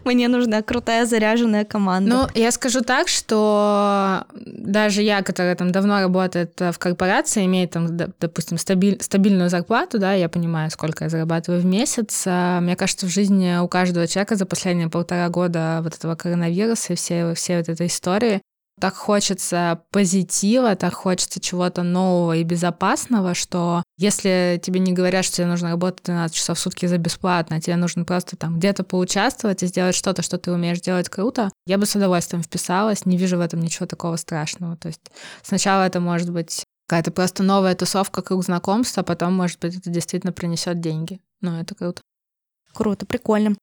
[0.04, 2.10] Мне нужна крутая заряженная команда.
[2.10, 7.96] Ну, я скажу так, что даже я, которая там давно работает в корпорации, имеет там,
[7.96, 12.24] допустим, стабиль, стабильную зарплату, да, я понимаю, сколько я зарабатываю в месяц.
[12.26, 16.94] А мне кажется, в жизни у каждого человека за последние полтора года вот этого коронавируса
[16.94, 18.40] и все, все вот этой истории,
[18.80, 25.36] так хочется позитива, так хочется чего-то нового и безопасного, что если тебе не говорят, что
[25.36, 29.62] тебе нужно работать 12 часов в сутки за бесплатно, тебе нужно просто там где-то поучаствовать
[29.62, 33.38] и сделать что-то, что ты умеешь делать круто, я бы с удовольствием вписалась, не вижу
[33.38, 34.76] в этом ничего такого страшного.
[34.76, 35.00] То есть
[35.42, 39.88] сначала это может быть какая-то просто новая тусовка, круг знакомств, а потом, может быть, это
[39.88, 41.20] действительно принесет деньги.
[41.40, 42.02] Ну, это круто.
[42.72, 43.54] Круто, прикольно.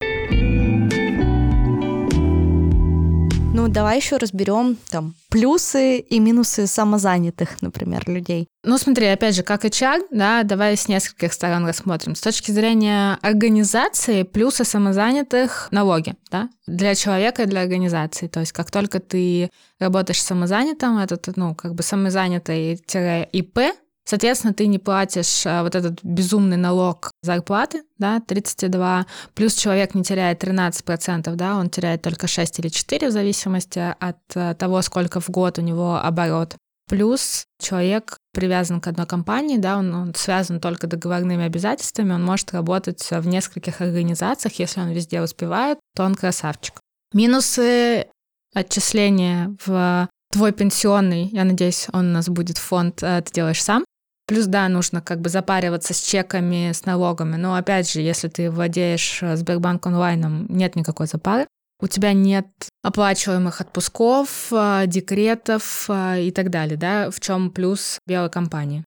[3.53, 8.47] Ну, давай еще разберем там плюсы и минусы самозанятых, например, людей.
[8.63, 12.15] Ну, смотри, опять же, как HR, да, давай с нескольких сторон рассмотрим.
[12.15, 18.27] С точки зрения организации, плюсы самозанятых— налоги, да, для человека и для организации.
[18.27, 23.59] То есть как только ты работаешь самозанятым, это, ну, как бы самозанятый-ИП,
[24.05, 30.03] Соответственно, ты не платишь а, вот этот безумный налог зарплаты, да, 32, плюс человек не
[30.03, 35.19] теряет 13%, да, он теряет только 6 или 4 в зависимости от а, того, сколько
[35.19, 36.55] в год у него оборот.
[36.89, 42.51] Плюс человек привязан к одной компании, да, он, он связан только договорными обязательствами, он может
[42.51, 46.81] работать в нескольких организациях, если он везде успевает, то он красавчик.
[47.13, 48.07] Минусы
[48.53, 53.85] отчисления в твой пенсионный, я надеюсь, он у нас будет фонд, э, ты делаешь сам.
[54.31, 57.35] Плюс, да, нужно как бы запариваться с чеками, с налогами.
[57.35, 61.47] Но опять же, если ты владеешь э, Сбербанк онлайном, нет никакой запары.
[61.81, 62.47] У тебя нет
[62.81, 68.85] оплачиваемых отпусков, э, декретов э, и так далее, да, в чем плюс белой компании.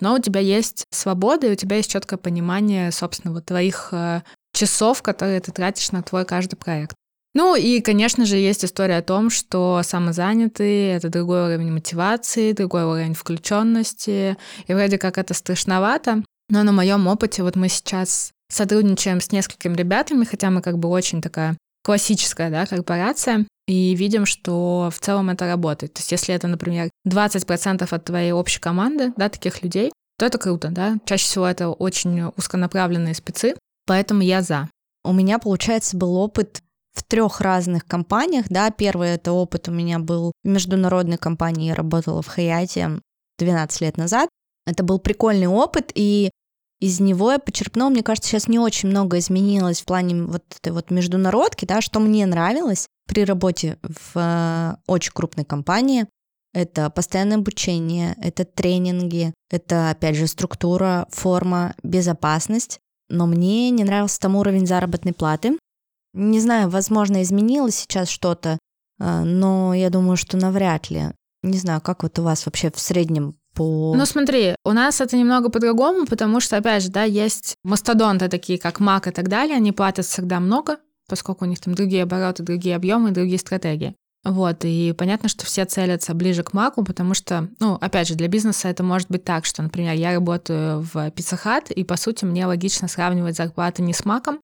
[0.00, 3.94] Но у тебя есть свобода, и у тебя есть четкое понимание, собственно, вот твоих
[4.52, 6.94] часов, которые ты тратишь на твой каждый проект.
[7.34, 12.84] Ну и, конечно же, есть история о том, что самозанятые— это другой уровень мотивации, другой
[12.84, 14.36] уровень включенности,
[14.66, 19.76] и вроде как это страшновато, но на моем опыте вот мы сейчас сотрудничаем с несколькими
[19.76, 25.30] ребятами, хотя мы как бы очень такая классическая да, корпорация, и видим, что в целом
[25.30, 25.94] это работает.
[25.94, 30.38] То есть если это, например, 20% от твоей общей команды, да, таких людей, то это
[30.38, 30.96] круто, да.
[31.04, 33.54] Чаще всего это очень узконаправленные спецы,
[33.86, 34.70] поэтому я за.
[35.04, 36.62] у меня, получается, был опыт
[36.98, 41.74] в трех разных компаниях, да, первый это опыт у меня был в международной компании, я
[41.74, 43.00] работала в Хаяте
[43.38, 44.28] 12 лет назад,
[44.66, 46.30] это был прикольный опыт, и
[46.80, 50.72] из него я почерпнула, мне кажется, сейчас не очень много изменилось в плане вот этой
[50.72, 56.06] вот международки, да, что мне нравилось при работе в э, очень крупной компании.
[56.54, 62.80] Это постоянное обучение, это тренинги, это, опять же, структура, форма, безопасность.
[63.08, 65.58] Но мне не нравился там уровень заработной платы.
[66.12, 68.58] Не знаю, возможно, изменилось сейчас что-то,
[68.98, 71.12] э, но я думаю, что навряд ли.
[71.42, 73.94] Не знаю, как вот у вас вообще в среднем по...
[73.96, 78.58] Ну смотри, у нас это немного по-другому, потому что, опять же, да, есть мастодонты такие,
[78.58, 82.42] как Мак и так далее, они платят всегда много, поскольку у них там другие обороты,
[82.42, 83.94] другие объемы, другие стратегии.
[84.24, 88.28] Вот, и понятно, что все целятся ближе к маку, потому что, ну, опять же, для
[88.28, 92.24] бизнеса это может быть так, что, например, я работаю в Pizza Hut, и, по сути,
[92.24, 94.40] мне логично сравнивать зарплаты не с маком,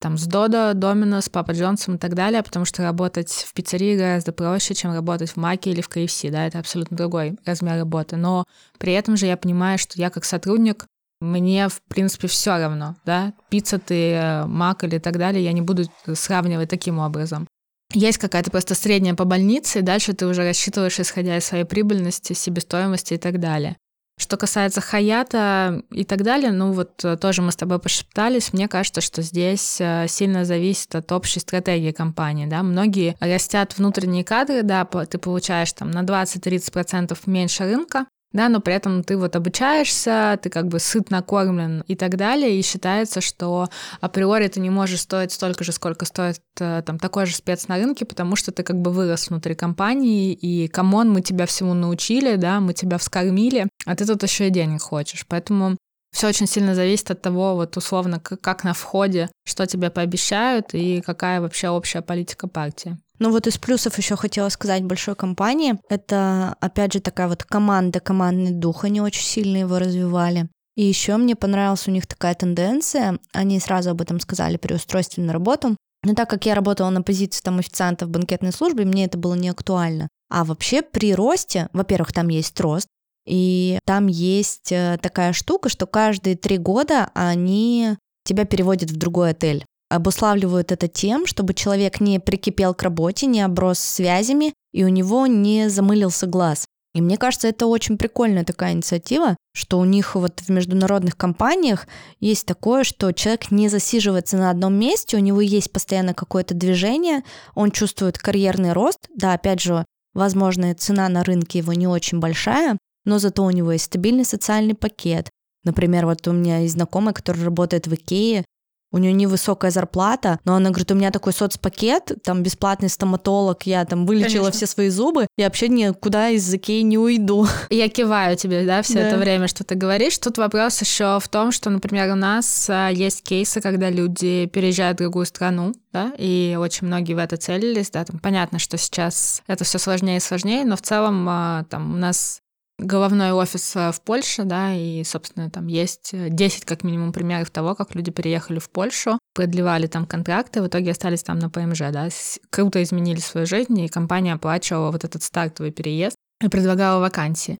[0.00, 4.32] там, с Додо, Доминос, Папа Джонсом и так далее, потому что работать в пиццерии гораздо
[4.32, 8.44] проще, чем работать в Маке или в KFC, да, это абсолютно другой размер работы, но
[8.78, 10.86] при этом же я понимаю, что я как сотрудник
[11.20, 15.62] мне, в принципе, все равно, да, пицца ты, э, мак или так далее, я не
[15.62, 15.84] буду
[16.14, 17.48] сравнивать таким образом.
[17.92, 22.34] Есть какая-то просто средняя по больнице, и дальше ты уже рассчитываешь, исходя из своей прибыльности,
[22.34, 23.76] себестоимости и так далее.
[24.18, 28.66] Что касается Хаята и так далее, ну вот э, тоже мы с тобой пошептались, мне
[28.66, 34.64] кажется, что здесь э, сильно зависит от общей стратегии компании, да, многие растят внутренние кадры,
[34.64, 40.38] да, ты получаешь там на 20-30% меньше рынка, да, но при этом ты вот обучаешься,
[40.42, 43.68] ты как бы сыт накормлен и так далее, и считается, что
[44.00, 47.76] априори ты не можешь стоить столько же, сколько стоит э, там такой же спец на
[47.76, 51.74] рынке, потому что ты как бы вырос внутри компании, и come on, мы тебя всему
[51.74, 55.76] научили, да, мы тебя вскормили, а ты тут еще и денег хочешь, поэтому
[56.12, 61.00] все очень сильно зависит от того, вот условно, как на входе, что тебе пообещают и
[61.00, 62.98] какая вообще общая политика партии.
[63.18, 65.78] Ну вот из плюсов еще хотела сказать большой компании.
[65.88, 68.84] Это, опять же, такая вот команда, командный дух.
[68.84, 70.48] Они очень сильно его развивали.
[70.76, 73.18] И еще мне понравилась у них такая тенденция.
[73.32, 75.76] Они сразу об этом сказали при устройстве на работу.
[76.04, 79.34] Но так как я работала на позиции там официанта в банкетной службе, мне это было
[79.34, 80.08] не актуально.
[80.30, 82.86] А вообще при росте, во-первых, там есть рост,
[83.26, 89.30] и там есть э, такая штука, что каждые три года они тебя переводят в другой
[89.30, 94.88] отель обуславливают это тем, чтобы человек не прикипел к работе, не оброс связями, и у
[94.88, 96.66] него не замылился глаз.
[96.94, 101.86] И мне кажется, это очень прикольная такая инициатива, что у них вот в международных компаниях
[102.18, 107.22] есть такое, что человек не засиживается на одном месте, у него есть постоянно какое-то движение,
[107.54, 108.98] он чувствует карьерный рост.
[109.14, 113.72] Да, опять же, возможно, цена на рынке его не очень большая, но зато у него
[113.72, 115.28] есть стабильный социальный пакет.
[115.64, 118.44] Например, вот у меня есть знакомая, которая работает в Икее,
[118.90, 123.84] у нее невысокая зарплата, но она говорит, у меня такой соцпакет, там бесплатный стоматолог, я
[123.84, 124.52] там вылечила Конечно.
[124.52, 127.46] все свои зубы, и вообще никуда из Икеи не уйду.
[127.70, 129.00] Я киваю тебе, да, все да.
[129.00, 130.18] это время, что ты говоришь.
[130.18, 134.98] Тут вопрос еще в том, что, например, у нас а, есть кейсы, когда люди переезжают
[134.98, 139.42] в другую страну, да, и очень многие в это целились, да, там понятно, что сейчас
[139.46, 142.40] это все сложнее и сложнее, но в целом а, там у нас
[142.78, 147.74] головной офис э, в Польше, да, и, собственно, там есть 10 как минимум примеров того,
[147.74, 152.08] как люди переехали в Польшу, продлевали там контракты, в итоге остались там на ПМЖ, да,
[152.50, 157.58] круто изменили свою жизнь, и компания оплачивала вот этот стартовый переезд и предлагала вакансии.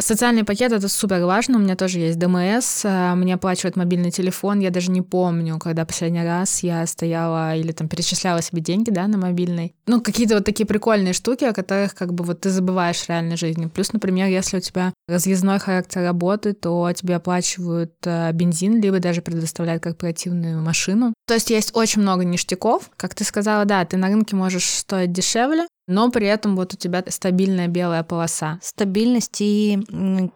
[0.00, 1.58] Социальный пакет это супер важно.
[1.58, 4.60] У меня тоже есть ДМС, а, мне оплачивает мобильный телефон.
[4.60, 9.06] Я даже не помню, когда последний раз я стояла или там перечисляла себе деньги, да,
[9.06, 9.74] на мобильный.
[9.86, 13.36] Ну, какие-то вот такие прикольные штуки, о которых как бы вот ты забываешь в реальной
[13.36, 13.66] жизни.
[13.66, 19.20] Плюс, например, если у тебя разъездной характер работы, то тебе оплачивают а, бензин, либо даже
[19.20, 21.12] предоставляют корпоративную машину.
[21.26, 22.90] То есть есть очень много ништяков.
[22.96, 26.76] Как ты сказала, да, ты на рынке можешь стоить дешевле, но при этом вот у
[26.76, 28.58] тебя стабильная белая полоса.
[28.62, 29.78] Стабильность и,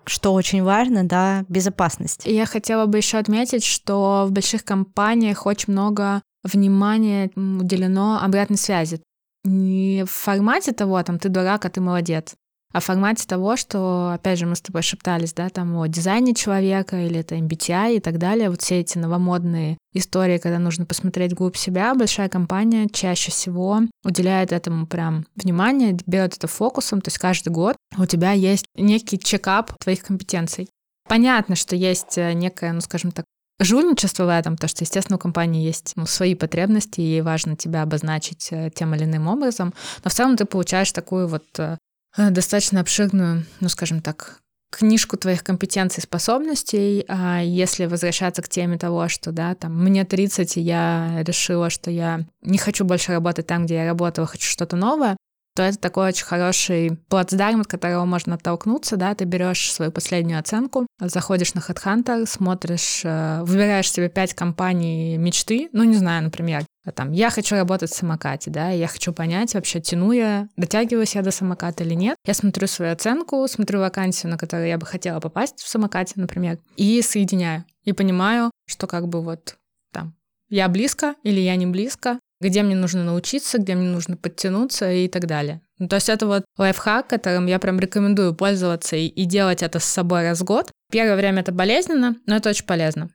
[0.04, 2.26] что очень важно, да, безопасность.
[2.26, 8.58] И я хотела бы еще отметить, что в больших компаниях очень много внимания уделено обратной
[8.58, 9.00] связи.
[9.44, 12.34] Не в формате того, там, ты дурак, а ты молодец,
[12.80, 16.96] в формате того, что, опять же, мы с тобой шептались, да, там о дизайне человека
[16.96, 21.56] или это MBTI и так далее, вот все эти новомодные истории, когда нужно посмотреть глубь
[21.56, 27.50] себя, большая компания чаще всего уделяет этому прям внимание, берет это фокусом, то есть каждый
[27.50, 30.68] год у тебя есть некий чекап твоих компетенций.
[31.08, 33.24] Понятно, что есть э, некое, ну, скажем так,
[33.60, 37.56] жульничество в этом, то что, естественно, у компании есть ну, свои потребности, и ей важно
[37.56, 41.76] тебя обозначить э, тем или иным образом, но в целом ты получаешь такую вот Э,
[42.16, 49.08] достаточно обширную, ну, скажем так, книжку твоих компетенций, способностей, а если возвращаться к теме того,
[49.08, 53.66] что, да, там, мне 30, и я решила, что я не хочу больше работать там,
[53.66, 55.16] где я работала, хочу что-то новое,
[55.54, 60.40] то это такой очень хороший плацдарм, от которого можно оттолкнуться, да, ты берешь свою последнюю
[60.40, 66.64] оценку, заходишь на HeadHunter, смотришь, э, выбираешь себе пять компаний мечты, ну, не знаю, например,
[66.92, 71.22] там, я хочу работать в самокате, да, я хочу понять, вообще тяну я, дотягиваюсь я
[71.22, 72.16] до самоката или нет.
[72.26, 76.58] Я смотрю свою оценку, смотрю вакансию, на которую я бы хотела попасть в самокате, например,
[76.76, 77.64] и соединяю.
[77.84, 79.56] И понимаю, что как бы вот
[79.92, 80.14] там
[80.50, 85.08] я близко или я не близко, где мне нужно научиться, где мне нужно подтянуться и
[85.08, 85.62] так далее.
[85.78, 89.78] Ну, то есть это вот лайфхак, которым я прям рекомендую пользоваться и, и делать это
[89.78, 90.70] с собой раз в год.
[90.92, 93.10] Первое время это болезненно, но это очень полезно.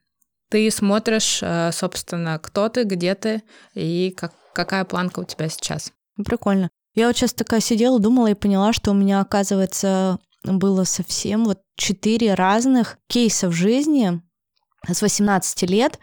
[0.49, 3.43] Ты смотришь, э, собственно, кто ты, где ты
[3.75, 5.91] и как, какая планка у тебя сейчас.
[6.25, 6.69] Прикольно.
[6.95, 11.59] Я вот сейчас такая сидела, думала и поняла, что у меня, оказывается, было совсем вот
[11.75, 14.21] четыре разных кейса в жизни
[14.87, 15.99] с 18 лет,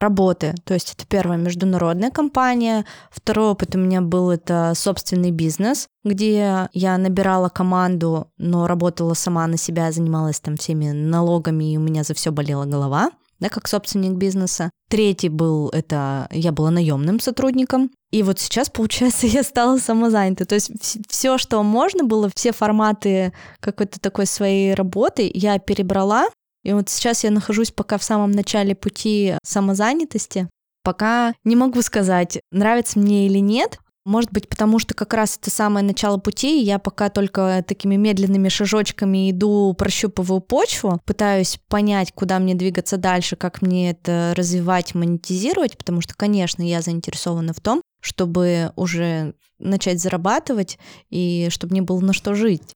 [0.00, 0.54] работы.
[0.64, 2.84] То есть это первая международная компания.
[3.10, 9.46] Второй опыт у меня был это собственный бизнес, где я набирала команду, но работала сама
[9.46, 13.66] на себя, занималась там всеми налогами, и у меня за все болела голова да, как
[13.66, 14.70] собственник бизнеса.
[14.88, 17.90] Третий был, это я была наемным сотрудником.
[18.10, 20.46] И вот сейчас, получается, я стала самозанятой.
[20.46, 20.70] То есть
[21.08, 26.28] все, что можно было, все форматы какой-то такой своей работы я перебрала
[26.62, 30.48] и вот сейчас я нахожусь пока в самом начале пути самозанятости.
[30.82, 33.78] Пока не могу сказать, нравится мне или нет.
[34.06, 37.96] Может быть, потому что как раз это самое начало пути, и я пока только такими
[37.96, 44.94] медленными шажочками иду, прощупываю почву, пытаюсь понять, куда мне двигаться дальше, как мне это развивать,
[44.94, 50.78] монетизировать, потому что, конечно, я заинтересована в том, чтобы уже начать зарабатывать
[51.10, 52.74] и чтобы мне было на что жить.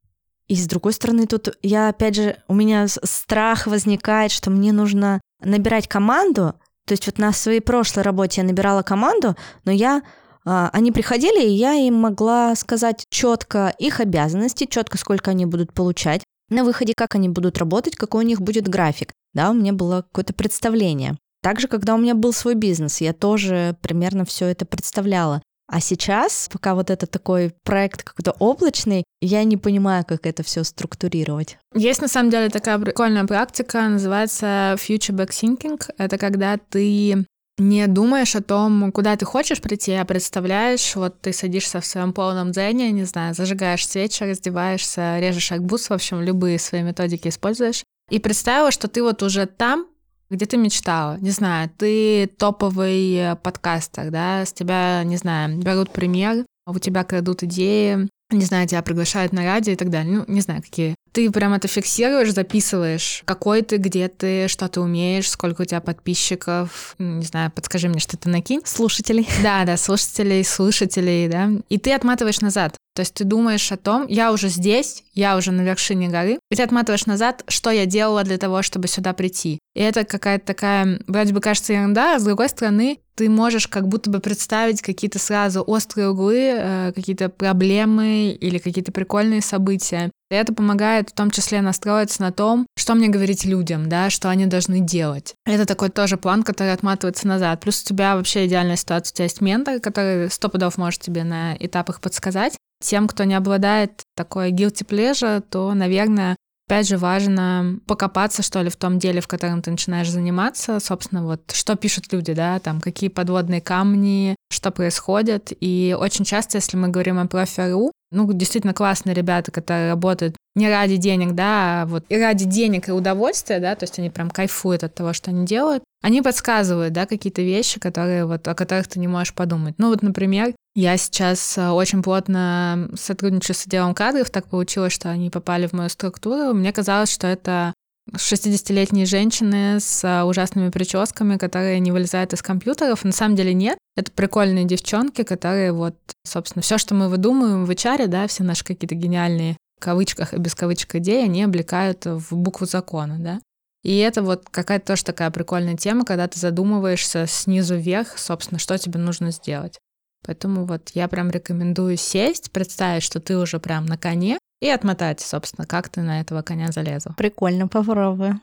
[0.49, 5.21] И с другой стороны, тут я, опять же, у меня страх возникает, что мне нужно
[5.41, 6.55] набирать команду.
[6.87, 10.03] То есть вот на своей прошлой работе я набирала команду, но я
[10.45, 15.73] а, они приходили, и я им могла сказать четко их обязанности, четко сколько они будут
[15.73, 19.13] получать, на выходе как они будут работать, какой у них будет график.
[19.33, 21.17] Да, у меня было какое-то представление.
[21.43, 25.43] Также, когда у меня был свой бизнес, я тоже примерно все это представляла.
[25.67, 30.63] А сейчас, пока вот это такой проект какой-то облачный, я не понимаю, как это все
[30.63, 31.59] структурировать.
[31.75, 35.81] Есть на самом деле такая прикольная практика, называется future back thinking.
[35.97, 37.25] Это когда ты
[37.57, 42.13] не думаешь о том, куда ты хочешь прийти, а представляешь, вот ты садишься в своем
[42.13, 47.85] полном дзене, не знаю, зажигаешь свечи, раздеваешься, режешь арбуз, в общем, любые свои методики используешь,
[48.11, 49.87] и представила, что ты вот уже там,
[50.31, 51.19] где ты мечтала?
[51.19, 57.05] Не знаю, ты топовый э, подкастер, да, с тебя, не знаю, берут пример, у тебя
[57.05, 60.19] крадут идеи, не знаю, тебя приглашают на радио и так далее.
[60.19, 60.95] Ну, не знаю, какие.
[61.13, 65.81] Ты прям это фиксируешь, записываешь, какой ты, где ты, что ты умеешь, сколько у тебя
[65.81, 68.63] подписчиков, не знаю, подскажи мне, что ты накинь.
[68.65, 69.29] Слушателей.
[69.43, 71.51] Да, да, слушателей, слушателей, да.
[71.69, 72.77] И ты отматываешь назад.
[72.95, 76.55] То есть ты думаешь о том, я уже здесь, я уже на вершине горы, и
[76.55, 79.59] ты отматываешь назад, что я делала для того, чтобы сюда прийти.
[79.75, 83.89] И это какая-то такая, вроде бы кажется ерунда, а с другой стороны, ты можешь как
[83.89, 90.11] будто бы представить какие-то сразу острые углы, э, какие-то проблемы или какие-то прикольные события.
[90.31, 94.31] И это помогает в том числе настроиться на том, что мне говорить людям, да, что
[94.31, 95.35] они должны делать.
[95.47, 97.61] Это такой тоже план, который отматывается назад.
[97.61, 101.25] Плюс у тебя вообще идеальная ситуация, у тебя есть ментор, который сто пудов может тебе
[101.25, 102.57] на этапах подсказать.
[102.81, 108.71] Тем, кто не обладает такой guilty pleasure, то, наверное, Опять же, важно покопаться, что ли,
[108.71, 110.81] в том деле, в котором ты начинаешь заниматься.
[110.81, 115.53] Собственно, вот что пишут люди, да, там, какие подводные камни, что происходит.
[115.61, 120.69] И очень часто, если мы говорим о профи.ру, ну, действительно классные ребята, которые работают не
[120.69, 124.31] ради денег, да, а вот и ради денег и удовольствия, да, то есть они прям
[124.31, 128.87] кайфуют от того, что они делают, они подсказывают, да, какие-то вещи, которые вот, о которых
[128.87, 129.75] ты не можешь подумать.
[129.79, 135.11] Ну вот, например, я сейчас э, очень плотно сотрудничаю с отделом кадров, так получилось, что
[135.11, 136.53] они попали в мою структуру.
[136.55, 137.73] Мне казалось, что это
[138.13, 143.05] 60-летние женщины с э, ужасными прическами, которые не вылезают из компьютеров.
[143.05, 143.79] На самом деле нет.
[143.97, 148.65] Это прикольные девчонки, которые вот, собственно, все, что мы выдумываем в HR, да, все наши
[148.65, 153.41] какие-то гениальные кавычках и без кавычек идеи, они облекают в букву закона, да.
[153.83, 158.79] И это вот какая-то тоже такая прикольная тема, когда ты задумываешься снизу вверх, собственно, что
[158.79, 159.79] тебе нужно сделать.
[160.27, 165.21] Поэтому вот я прям рекомендую сесть, представить, что ты уже прям на коне, и отмотать,
[165.21, 167.13] собственно, как ты на этого коня залезла.
[167.19, 168.41] Прикольно, попробую.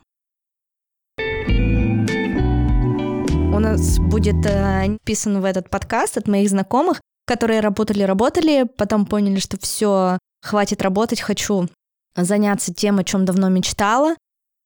[3.52, 9.58] У нас будет э, в этот подкаст от моих знакомых, которые работали-работали, потом поняли, что
[9.58, 11.68] все, хватит работать, хочу
[12.16, 14.14] заняться тем, о чем давно мечтала.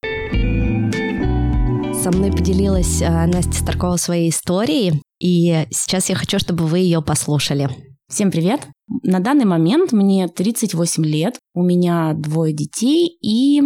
[0.02, 7.00] Со мной поделилась а, Настя Старкова своей историей, и сейчас я хочу, чтобы вы ее
[7.00, 7.70] послушали.
[8.08, 8.68] Всем привет!
[9.02, 13.60] На данный момент мне 38 лет, у меня двое детей, и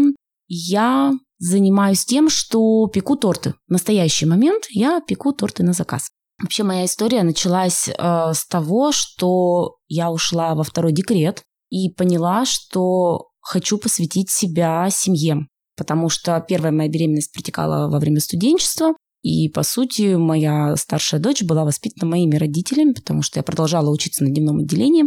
[0.49, 3.53] я занимаюсь тем, что пеку торты.
[3.68, 6.09] В настоящий момент я пеку торты на заказ.
[6.41, 12.47] Вообще моя история началась э, с того, что я ушла во второй декрет и поняла,
[12.47, 19.49] что хочу посвятить себя семье, потому что первая моя беременность протекала во время студенчества, и,
[19.49, 24.31] по сути, моя старшая дочь была воспитана моими родителями, потому что я продолжала учиться на
[24.31, 25.05] дневном отделении.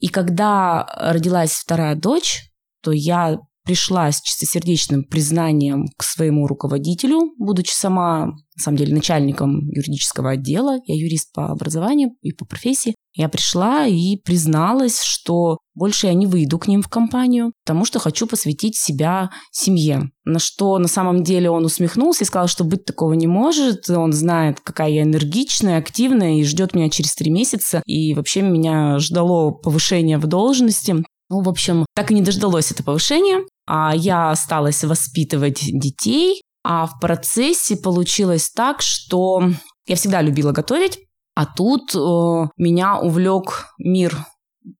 [0.00, 2.50] И когда родилась вторая дочь,
[2.82, 9.68] то я пришла с чистосердечным признанием к своему руководителю, будучи сама, на самом деле, начальником
[9.68, 16.06] юридического отдела, я юрист по образованию и по профессии, я пришла и призналась, что больше
[16.06, 20.10] я не выйду к ним в компанию, потому что хочу посвятить себя семье.
[20.24, 23.88] На что на самом деле он усмехнулся и сказал, что быть такого не может.
[23.90, 27.82] Он знает, какая я энергичная, активная и ждет меня через три месяца.
[27.84, 30.96] И вообще меня ждало повышение в должности.
[31.28, 33.44] Ну, в общем, так и не дождалось это повышение.
[33.66, 39.42] А я осталась воспитывать детей, а в процессе получилось так, что
[39.86, 40.98] я всегда любила готовить,
[41.34, 44.16] а тут э, меня увлек мир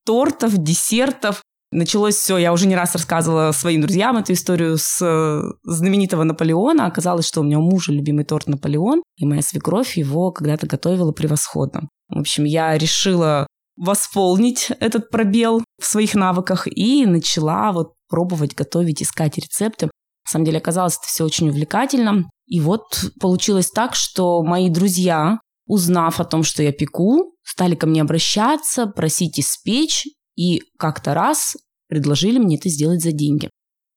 [0.05, 1.43] тортов, десертов.
[1.73, 6.87] Началось все, я уже не раз рассказывала своим друзьям эту историю с э, знаменитого Наполеона.
[6.87, 11.13] Оказалось, что у меня у мужа любимый торт Наполеон, и моя свекровь его когда-то готовила
[11.13, 11.89] превосходно.
[12.09, 19.03] В общем, я решила восполнить этот пробел в своих навыках и начала вот пробовать готовить,
[19.03, 19.87] искать рецепты.
[19.87, 22.25] На самом деле оказалось это все очень увлекательно.
[22.47, 22.83] И вот
[23.19, 28.87] получилось так, что мои друзья, узнав о том, что я пеку, стали ко мне обращаться,
[28.87, 30.05] просить испечь,
[30.37, 31.57] и как-то раз
[31.89, 33.49] предложили мне это сделать за деньги.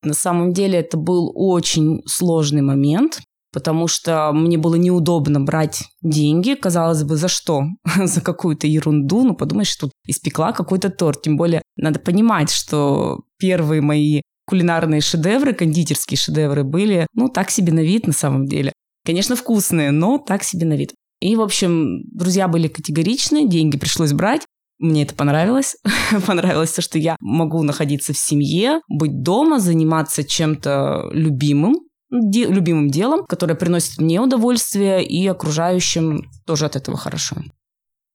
[0.01, 3.19] На самом деле это был очень сложный момент,
[3.51, 7.63] потому что мне было неудобно брать деньги, казалось бы, за что?
[8.01, 13.81] за какую-то ерунду, ну подумаешь, тут испекла какой-то торт, тем более надо понимать, что первые
[13.81, 18.73] мои кулинарные шедевры, кондитерские шедевры были, ну, так себе на вид на самом деле.
[19.05, 20.93] Конечно, вкусные, но так себе на вид.
[21.19, 24.41] И, в общем, друзья были категоричны, деньги пришлось брать.
[24.77, 25.77] Мне это понравилось.
[26.27, 31.75] понравилось то, что я могу находиться в семье, быть дома, заниматься чем-то любимым,
[32.11, 37.37] де- любимым делом, которое приносит мне удовольствие и окружающим тоже от этого хорошо.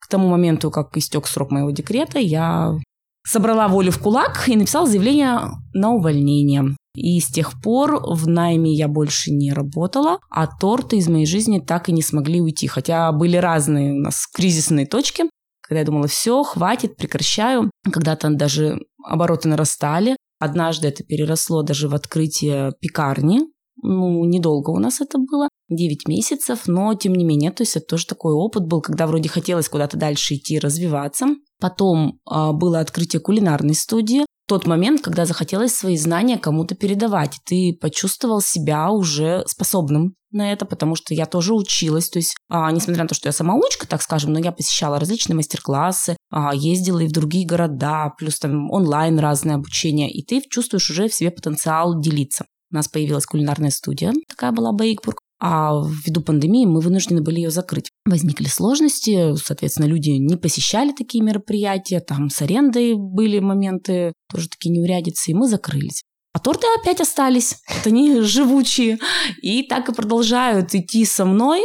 [0.00, 2.78] К тому моменту, как истек срок моего декрета, я
[3.26, 5.40] собрала волю в кулак и написала заявление
[5.72, 6.76] на увольнение.
[6.96, 11.60] И с тех пор в найме я больше не работала, а торты из моей жизни
[11.60, 12.66] так и не смогли уйти.
[12.66, 15.24] Хотя были разные у нас кризисные точки,
[15.70, 17.70] когда я думала, все, хватит, прекращаю.
[17.84, 20.16] Когда-то даже обороты нарастали.
[20.40, 23.42] Однажды это переросло даже в открытие пекарни
[23.82, 27.86] ну, недолго у нас это было, 9 месяцев, но тем не менее, то есть это
[27.86, 31.26] тоже такой опыт был, когда вроде хотелось куда-то дальше идти, развиваться.
[31.60, 37.38] Потом э, было открытие кулинарной студии, тот момент, когда захотелось свои знания кому-то передавать.
[37.46, 42.10] Ты почувствовал себя уже способным на это, потому что я тоже училась.
[42.10, 45.36] То есть, а, несмотря на то, что я самоучка, так скажем, но я посещала различные
[45.36, 50.90] мастер-классы, а, ездила и в другие города, плюс там онлайн разное обучение, и ты чувствуешь
[50.90, 52.44] уже в себе потенциал делиться.
[52.72, 55.20] У нас появилась кулинарная студия, такая была Бейкбург.
[55.42, 57.90] А ввиду пандемии мы вынуждены были ее закрыть.
[58.04, 64.70] Возникли сложности, соответственно, люди не посещали такие мероприятия, там с арендой были моменты, тоже такие
[64.70, 66.02] неурядицы, и мы закрылись.
[66.34, 68.98] А торты опять остались, вот они живучие,
[69.40, 71.62] и так и продолжают идти со мной.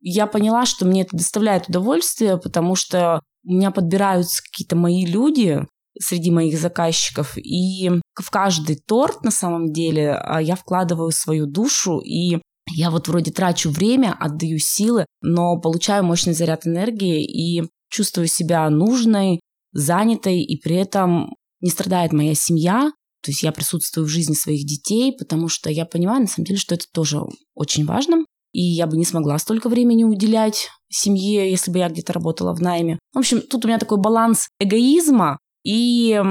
[0.00, 5.66] Я поняла, что мне это доставляет удовольствие, потому что у меня подбираются какие-то мои люди,
[5.98, 7.36] среди моих заказчиков.
[7.36, 12.40] И в каждый торт, на самом деле, а, я вкладываю свою душу, и
[12.74, 18.68] я вот вроде трачу время, отдаю силы, но получаю мощный заряд энергии и чувствую себя
[18.70, 19.40] нужной,
[19.72, 22.90] занятой, и при этом не страдает моя семья,
[23.22, 26.58] то есть я присутствую в жизни своих детей, потому что я понимаю, на самом деле,
[26.58, 27.20] что это тоже
[27.54, 28.24] очень важно.
[28.52, 32.60] И я бы не смогла столько времени уделять семье, если бы я где-то работала в
[32.60, 32.98] найме.
[33.12, 36.22] В общем, тут у меня такой баланс эгоизма и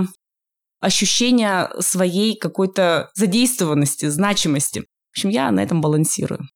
[0.80, 4.82] ощущение своей какой-то задействованности, значимости.
[4.82, 6.48] В общем, я на этом балансирую.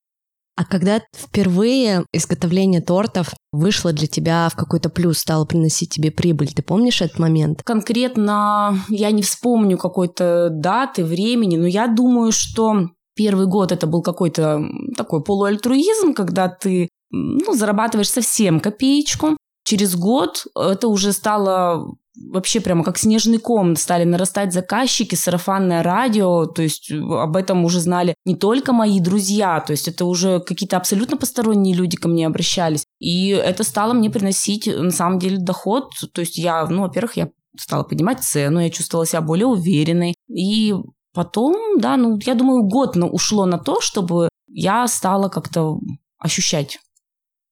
[0.58, 6.52] А когда впервые изготовление тортов вышло для тебя в какой-то плюс, стало приносить тебе прибыль,
[6.52, 7.62] ты помнишь этот момент?
[7.64, 14.02] Конкретно я не вспомню какой-то даты, времени, но я думаю, что первый год это был
[14.02, 14.64] какой-то
[14.98, 19.38] такой полуальтруизм, когда ты ну, зарабатываешь совсем копеечку.
[19.64, 21.98] Через год это уже стало
[22.32, 27.80] вообще прямо как снежный ком стали нарастать заказчики, сарафанное радио, то есть об этом уже
[27.80, 32.28] знали не только мои друзья, то есть это уже какие-то абсолютно посторонние люди ко мне
[32.28, 32.86] обращались.
[33.00, 37.30] И это стало мне приносить на самом деле доход, то есть я, ну, во-первых, я
[37.60, 40.16] стала поднимать цену, я чувствовала себя более уверенной.
[40.28, 40.74] И
[41.14, 45.80] потом, да, ну, я думаю, год ушло на то, чтобы я стала как-то
[46.20, 46.80] ощущать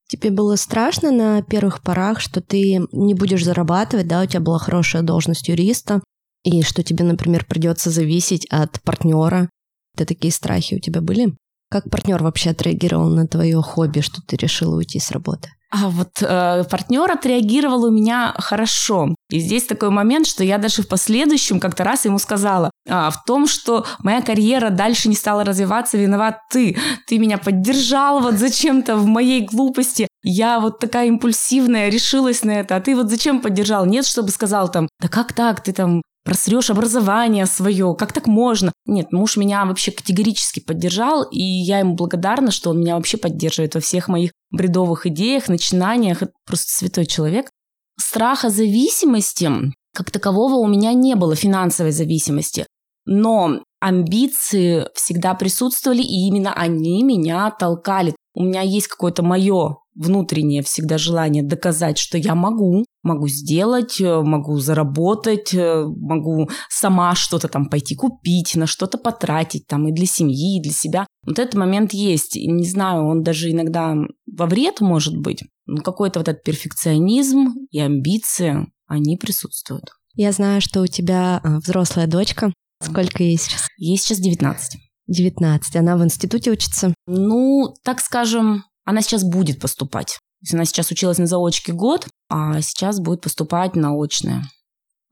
[0.08, 4.60] Тебе было страшно на первых порах, что ты не будешь зарабатывать, да, у тебя была
[4.60, 6.03] хорошая должность юриста,
[6.43, 9.49] и что тебе, например, придется зависеть от партнера.
[9.95, 11.36] Это такие страхи у тебя были?
[11.72, 15.49] Как партнер вообще отреагировал на твое хобби, что ты решила уйти с работы?
[15.72, 19.16] А вот э, партнер отреагировал у меня хорошо.
[19.30, 23.24] И здесь такой момент, что я даже в последующем как-то раз ему сказала, а, в
[23.26, 26.78] том, что моя карьера дальше не стала развиваться, виноват ты.
[27.07, 30.07] Ты меня поддержал вот зачем-то в моей глупости.
[30.24, 33.86] Я вот такая импульсивная, решилась на это, а ты вот зачем поддержал?
[33.86, 38.73] Нет, чтобы сказал там, да как так, ты там просрешь образование свое, как так можно?
[38.86, 43.76] Нет, муж меня вообще категорически поддержал, и я ему благодарна, что он меня вообще поддерживает
[43.76, 46.23] во всех моих бредовых идеях, начинаниях.
[46.23, 47.49] Это просто святой человек.
[47.97, 49.49] Страха зависимости
[49.95, 52.67] как такового у меня не было, финансовой зависимости.
[53.05, 58.15] Но амбиции всегда присутствовали, и именно они меня толкали.
[58.34, 64.21] У меня есть какое-то мое внутреннее всегда желание доказать, что я могу, могу сделать, э,
[64.21, 70.05] могу заработать, э, могу сама что-то там пойти купить, на что-то потратить там и для
[70.05, 71.07] семьи, и для себя.
[71.25, 72.35] Вот этот момент есть.
[72.35, 75.43] И не знаю, он даже иногда во вред может быть.
[75.65, 79.85] Но какой-то вот этот перфекционизм и амбиции, они присутствуют.
[80.15, 82.53] Я знаю, что у тебя а, взрослая дочка.
[82.81, 83.67] Сколько ей сейчас?
[83.77, 84.79] Ей сейчас 19.
[85.07, 85.75] 19.
[85.75, 86.93] Она в институте учится?
[87.07, 90.19] Ну, так скажем, она сейчас будет поступать.
[90.39, 94.43] То есть она сейчас училась на заочке год, а сейчас будет поступать на очное.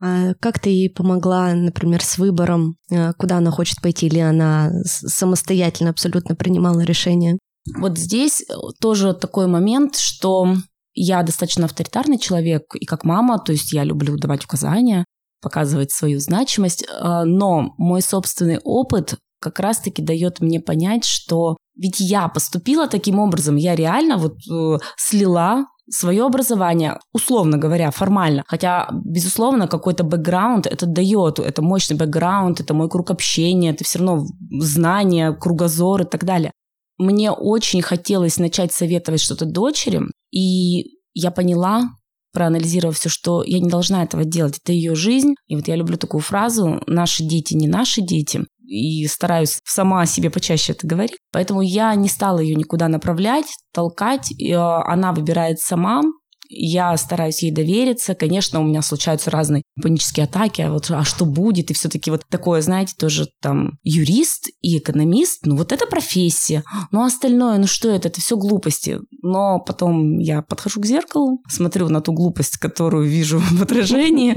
[0.00, 4.70] А как ты ей помогла, например, с выбором, э, куда она хочет пойти, или она
[4.84, 7.38] самостоятельно абсолютно принимала решение?
[7.78, 10.54] Вот здесь э, тоже такой момент, что
[10.94, 15.04] я достаточно авторитарный человек, и как мама, то есть я люблю давать указания,
[15.40, 22.00] показывать свою значимость, э, но мой собственный опыт как раз-таки дает мне понять, что ведь
[22.00, 28.42] я поступила таким образом, я реально вот э, слила свое образование, условно говоря, формально.
[28.46, 33.98] Хотя, безусловно, какой-то бэкграунд это дает, это мощный бэкграунд, это мой круг общения, это все
[33.98, 34.26] равно
[34.60, 36.52] знания, кругозор и так далее.
[36.96, 40.00] Мне очень хотелось начать советовать что-то дочери,
[40.30, 41.90] и я поняла,
[42.34, 44.58] проанализировав все, что я не должна этого делать.
[44.62, 45.34] Это ее жизнь.
[45.46, 50.30] И вот я люблю такую фразу «наши дети не наши дети» и стараюсь сама себе
[50.30, 51.18] почаще это говорить.
[51.32, 54.32] Поэтому я не стала ее никуда направлять, толкать.
[54.32, 56.02] Э, она выбирает сама,
[56.48, 58.14] я стараюсь ей довериться.
[58.14, 61.70] Конечно, у меня случаются разные панические атаки, а вот а что будет?
[61.70, 66.62] И все-таки вот такое, знаете, тоже там юрист и экономист, ну вот это профессия.
[66.90, 68.08] Ну а остальное, ну что это?
[68.08, 69.00] Это все глупости.
[69.22, 74.36] Но потом я подхожу к зеркалу, смотрю на ту глупость, которую вижу в отражении,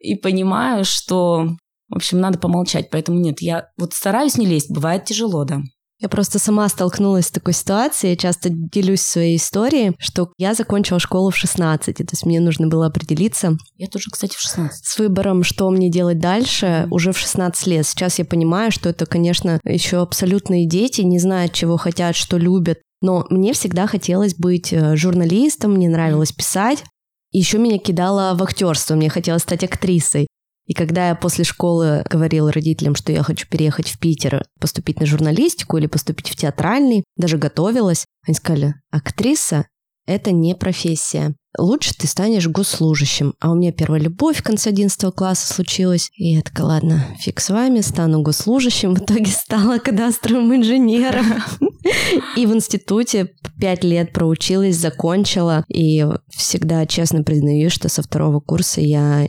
[0.00, 1.48] и понимаю, что
[1.88, 5.62] в общем, надо помолчать, поэтому нет, я вот стараюсь не лезть, бывает тяжело, да.
[6.00, 11.30] Я просто сама столкнулась с такой ситуацией, часто делюсь своей историей, что я закончила школу
[11.30, 13.56] в 16, то есть мне нужно было определиться.
[13.76, 14.84] Я тоже, кстати, в 16.
[14.84, 16.88] С выбором, что мне делать дальше, mm-hmm.
[16.90, 17.86] уже в 16 лет.
[17.86, 22.78] Сейчас я понимаю, что это, конечно, еще абсолютные дети, не знают, чего хотят, что любят.
[23.00, 26.84] Но мне всегда хотелось быть э, журналистом, мне нравилось писать.
[27.30, 30.28] Еще меня кидало в актерство, мне хотелось стать актрисой.
[30.68, 35.06] И когда я после школы говорила родителям, что я хочу переехать в Питер, поступить на
[35.06, 39.66] журналистику или поступить в театральный, даже готовилась, они сказали, актриса–
[40.06, 41.34] это не профессия.
[41.56, 43.34] Лучше ты станешь госслужащим.
[43.40, 46.10] А у меня первая любовь в конце 11 класса случилась.
[46.14, 48.94] И я такая, ладно, фиг с вами, стану госслужащим.
[48.94, 51.26] В итоге стала кадастровым инженером.
[52.36, 53.30] И в институте
[53.60, 55.64] пять лет проучилась, закончила.
[55.68, 59.28] И всегда честно признаю, что со второго курса я э,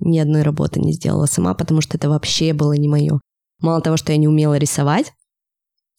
[0.00, 3.20] ни одной работы не сделала сама, потому что это вообще было не мое.
[3.60, 5.12] Мало того, что я не умела рисовать,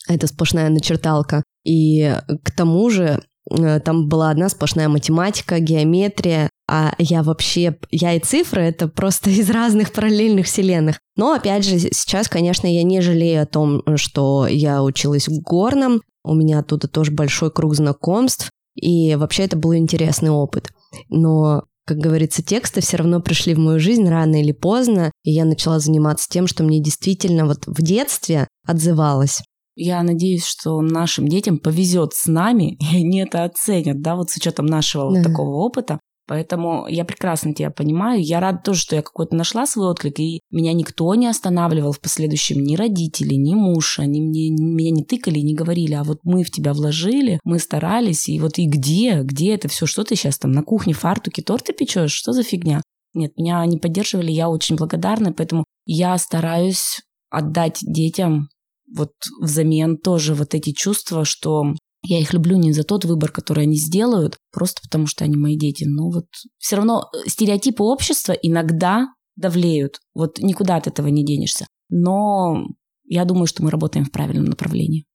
[0.07, 1.43] это сплошная начерталка.
[1.63, 8.13] И к тому же э, там была одна сплошная математика, геометрия, а я вообще, я
[8.13, 10.99] и цифры, это просто из разных параллельных вселенных.
[11.15, 16.01] Но, опять же, сейчас, конечно, я не жалею о том, что я училась в Горном,
[16.23, 20.71] у меня оттуда тоже большой круг знакомств, и вообще это был интересный опыт.
[21.09, 25.43] Но как говорится, тексты все равно пришли в мою жизнь рано или поздно, и я
[25.43, 29.41] начала заниматься тем, что мне действительно вот в детстве отзывалось.
[29.75, 34.37] Я надеюсь, что нашим детям повезет с нами, и они это оценят, да, вот с
[34.37, 35.17] учетом нашего да.
[35.17, 35.99] вот такого опыта.
[36.25, 38.23] Поэтому я прекрасно тебя понимаю.
[38.23, 41.99] Я рада тоже, что я какой-то нашла свой отклик, и меня никто не останавливал в
[41.99, 42.63] последующем.
[42.63, 43.99] Ни родители, ни муж.
[43.99, 48.29] Они мне, меня не тыкали не говорили, а вот мы в тебя вложили, мы старались,
[48.29, 49.85] и вот и где, где это все?
[49.85, 52.13] Что ты сейчас там на кухне фартуки торты печешь?
[52.13, 52.81] Что за фигня?
[53.13, 58.47] Нет, меня они поддерживали, я очень благодарна, поэтому я стараюсь отдать детям
[58.95, 59.11] вот
[59.41, 61.73] взамен тоже вот эти чувства, что
[62.05, 65.57] я их люблю не за тот выбор, который они сделают, просто потому что они мои
[65.57, 65.85] дети.
[65.85, 66.25] Но вот
[66.57, 69.99] все равно э, стереотипы общества иногда давлеют.
[70.13, 71.65] Вот никуда от этого не денешься.
[71.89, 72.65] Но
[73.05, 75.05] я думаю, что мы работаем в правильном направлении.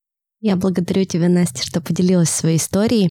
[0.41, 3.11] Я благодарю тебя, Настя, что поделилась своей историей.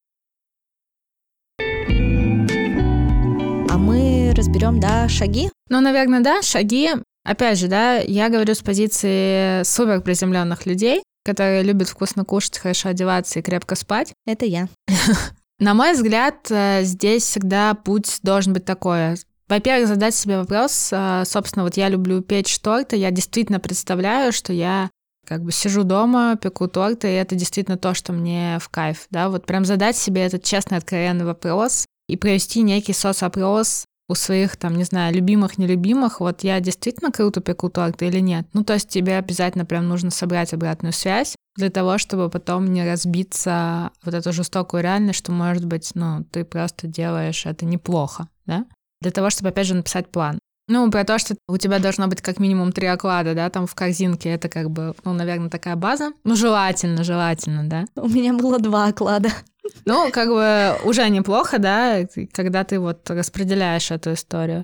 [3.70, 5.50] А мы разберем, да, шаги?
[5.70, 6.90] Ну, наверное, да, шаги.
[7.24, 12.90] Опять же, да, я говорю с позиции супер приземленных людей, которые любят вкусно кушать, хорошо
[12.90, 14.14] одеваться и крепко спать.
[14.26, 14.70] Это я.
[15.60, 19.16] На мой взгляд, э, здесь всегда путь должен быть такой.
[19.50, 24.54] Во-первых, задать себе вопрос, э, собственно, вот я люблю печь торты, я действительно представляю, что
[24.54, 24.90] я
[25.26, 29.28] как бы сижу дома, пеку торты, и это действительно то, что мне в кайф, да,
[29.28, 34.76] вот прям задать себе этот честный, откровенный вопрос и провести некий соцопрос у своих, там,
[34.78, 38.48] не знаю, любимых, нелюбимых, вот я действительно круто пеку торт или нет.
[38.54, 42.90] Ну, то есть тебе обязательно прям нужно собрать обратную связь для того, чтобы потом не
[42.90, 48.66] разбиться вот эту жестокую реальность, что, может быть, ну, ты просто делаешь это неплохо, да?
[49.02, 50.40] Для того, чтобы, опять же, написать план.
[50.70, 53.76] Ну, про то, что у тебя должно быть как минимум три оклада, да, там в
[53.76, 56.12] корзинке, это как бы, ну, наверное, такая база.
[56.26, 57.86] Ну, желательно, желательно, да.
[57.96, 59.30] У меня было два оклада.
[59.86, 64.64] Ну, как бы уже неплохо, да, когда ты вот распределяешь эту историю.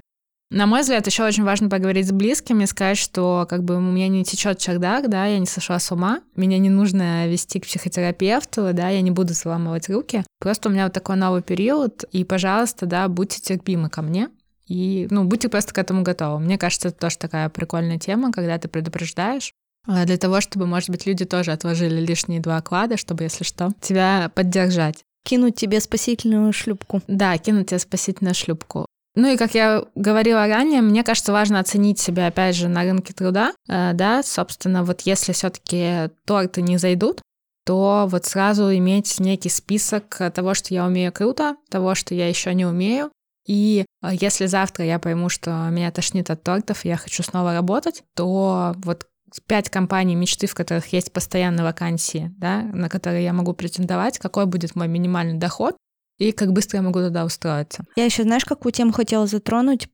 [0.54, 4.08] На мой взгляд, еще очень важно поговорить с близкими, сказать, что как бы у меня
[4.08, 8.70] не течет чердак, да, я не сошла с ума, меня не нужно вести к психотерапевту,
[8.72, 10.24] да, я не буду заламывать руки.
[10.40, 14.30] Просто у меня вот такой новый период, и, пожалуйста, да, будьте терпимы ко мне.
[14.68, 16.40] И, ну, будьте просто к этому готовы.
[16.40, 19.54] Мне кажется, это тоже такая прикольная тема, когда ты предупреждаешь,
[19.86, 24.32] для того, чтобы, может быть, люди тоже отложили лишние два оклада, чтобы, если что, тебя
[24.34, 25.04] поддержать.
[25.26, 27.02] Кинуть тебе спасительную шлюпку.
[27.08, 28.86] Да, кинуть тебе спасительную шлюпку.
[29.16, 33.14] Ну и, как я говорила ранее, мне кажется, важно оценить себя, опять же, на рынке
[33.14, 37.22] труда, э, да, собственно, вот если все таки торты не зайдут,
[37.66, 42.54] то вот сразу иметь некий список того, что я умею круто, того, что я еще
[42.56, 43.12] не умею,
[43.46, 47.54] и э, если завтра я пойму, что меня тошнит от тортов, и я хочу снова
[47.54, 49.06] работать, то вот
[49.42, 54.46] пять компаний мечты, в которых есть постоянные вакансии, да, на которые я могу претендовать, какой
[54.46, 55.76] будет мой минимальный доход
[56.20, 57.84] и как быстро я могу туда устроиться.
[57.96, 59.90] Я еще, знаешь, какую тему хотела затронуть?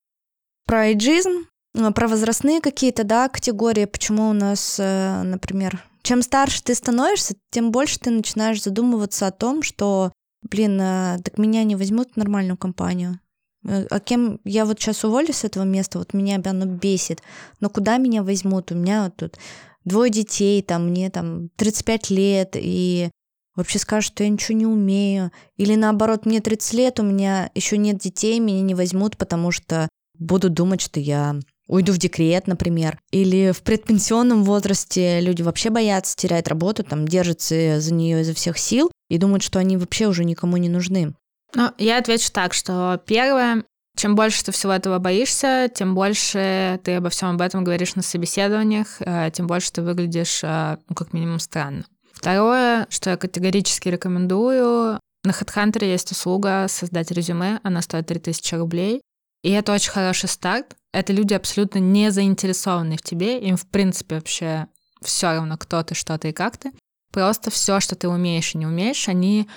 [0.66, 6.64] Про эйджизм, э, про возрастные какие-то, да, категории, почему у нас, э, например, чем старше
[6.64, 10.12] ты становишься, тем больше ты начинаешь задумываться о том, что,
[10.42, 13.20] блин, э, так меня не возьмут в нормальную компанию.
[13.68, 17.22] Э, а кем я вот сейчас уволюсь с этого места, вот меня оно бесит.
[17.60, 18.72] Но куда меня возьмут?
[18.72, 19.38] У меня вот тут
[19.86, 23.10] двое детей, там мне там 35 лет, и
[23.56, 25.32] вообще скажут, что я ничего не умею.
[25.58, 29.90] Или наоборот, мне 30 лет, у меня еще нет детей, меня не возьмут, потому что
[30.18, 31.36] будут думать, что я
[31.68, 33.00] уйду в декрет, например.
[33.12, 38.58] Или в предпенсионном возрасте люди вообще боятся терять работу, там держатся за нее изо всех
[38.58, 41.14] сил и думают, что они вообще уже никому не нужны.
[41.56, 43.64] Ну, я отвечу так, что первое,
[43.98, 48.02] чем больше ты всего этого боишься, тем больше ты обо всем об этом говоришь на
[48.02, 51.86] собеседованиях, э, тем больше ты выглядишь, э, ну, как минимум, странно.
[52.14, 59.02] Второе, что я категорически рекомендую, на HeadHunter есть услуга создать резюме, она стоит 3000 рублей,
[59.44, 60.76] и это очень хороший старт.
[60.92, 64.68] Это люди абсолютно не заинтересованные в тебе, им в принципе вообще
[65.02, 66.72] все равно, кто ты, что ты и как ты.
[67.12, 69.48] Просто все, что ты умеешь и не умеешь, они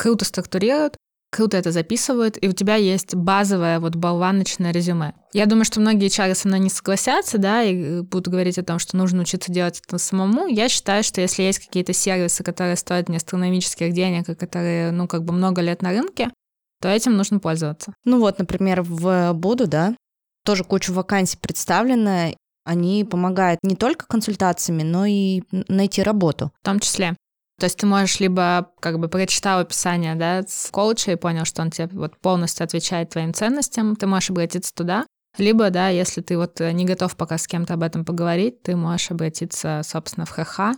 [0.00, 0.96] круто структурируют,
[1.30, 5.12] круто это записывают, и у тебя есть базовое вот болваночное резюме.
[5.34, 8.78] Я думаю, что многие HR со мной не согласятся, да, и будут говорить о том,
[8.78, 10.46] что нужно учиться делать это самому.
[10.46, 15.06] Я считаю, что если есть какие-то сервисы, которые стоят мне астрономических денег, и которые, ну,
[15.06, 16.30] как бы много лет на рынке,
[16.80, 17.92] то этим нужно пользоваться.
[18.06, 19.94] Ну вот, например, в Буду, да,
[20.46, 22.30] тоже куча вакансий представлена,
[22.64, 26.52] они помогают не только консультациями, но и найти работу.
[26.62, 27.16] В том числе.
[27.60, 31.60] То есть ты можешь либо как бы прочитал описание, да, с коуча и понял, что
[31.60, 35.04] он тебе вот полностью отвечает твоим ценностям, ты можешь обратиться туда,
[35.38, 39.10] либо, да, если ты вот не готов пока с кем-то об этом поговорить, ты можешь
[39.10, 40.76] обратиться, собственно, в ХХ,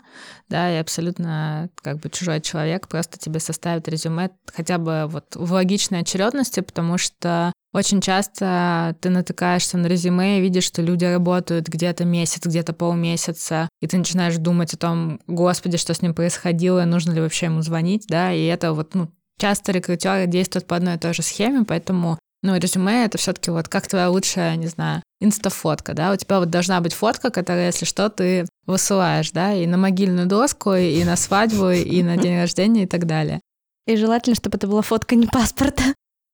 [0.49, 5.53] да, и абсолютно как бы чужой человек просто тебе составит резюме хотя бы вот в
[5.53, 11.69] логичной очередности, потому что очень часто ты натыкаешься на резюме и видишь, что люди работают
[11.69, 16.85] где-то месяц, где-то полмесяца, и ты начинаешь думать о том, господи, что с ним происходило,
[16.85, 20.97] нужно ли вообще ему звонить, да, и это вот, ну, часто рекрутеры действуют по одной
[20.97, 24.67] и той же схеме, поэтому ну, резюме— это все таки вот как твоя лучшая, не
[24.67, 29.55] знаю, инстафотка, да, у тебя вот должна быть фотка, которая, если что, ты высылаешь, да,
[29.55, 33.41] и на могильную доску, и на свадьбу, и на день рождения, и так далее.
[33.87, 35.83] И желательно, чтобы это была фотка не паспорта.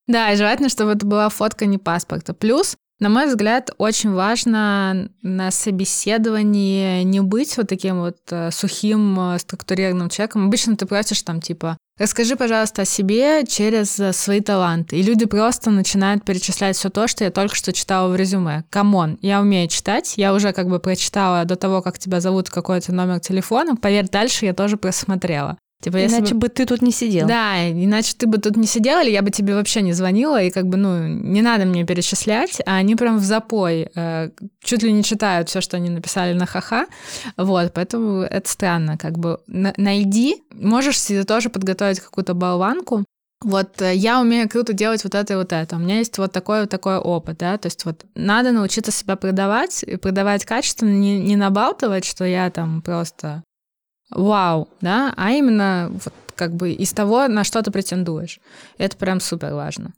[0.07, 2.33] Да, и желательно, чтобы это была фотка не паспорта.
[2.33, 9.35] Плюс, на мой взгляд, очень важно на собеседовании не быть вот таким вот э, сухим,
[9.35, 10.47] э, структурированным человеком.
[10.47, 14.97] Обычно ты просишь там типа Расскажи, пожалуйста, о себе через э, свои таланты.
[14.97, 18.65] И люди просто начинают перечислять все то, что я только что читала в резюме.
[18.71, 22.51] Come on, я умею читать, я уже как бы прочитала до того, как тебя зовут
[22.51, 23.75] какой-то номер телефона.
[23.75, 25.59] Поверь, дальше я тоже просмотрела.
[25.81, 26.41] Типа, иначе бы...
[26.41, 27.29] бы ты тут не сидел.
[27.29, 30.51] Да, иначе ты бы тут не сидел, или я бы тебе вообще не звонила, и
[30.51, 34.31] как бы, ну, не надо мне перечислять, а они прям в запой э,
[34.63, 36.87] чуть ли не читают все, что они написали на ха-ха.
[37.37, 43.05] Вот, поэтому это странно, как бы найди, можешь себе тоже подготовить какую-то болванку,
[43.41, 45.77] вот э, я умею круто делать вот это и вот это.
[45.77, 49.15] У меня есть вот такой вот такой опыт, да, то есть вот надо научиться себя
[49.15, 53.45] продавать, и продавать качественно, не, не набалтывать, что я там просто
[54.11, 58.41] вау, да, а именно вот как бы из того, на что ты претендуешь.
[58.79, 59.93] Это прям супер важно.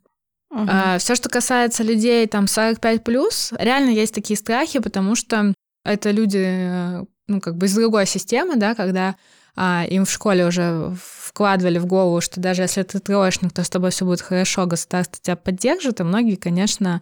[0.51, 0.67] Uh-huh.
[0.67, 5.53] А, все, что касается людей там 45 плюс, реально есть такие страхи, потому что
[5.85, 9.15] это люди, ну, как бы из другой системы, да, когда
[9.55, 13.69] а, им в школе уже вкладывали в голову, что даже если ты троечник, то с
[13.69, 17.01] тобой все будет хорошо, государство тебя поддержит, и многие, конечно,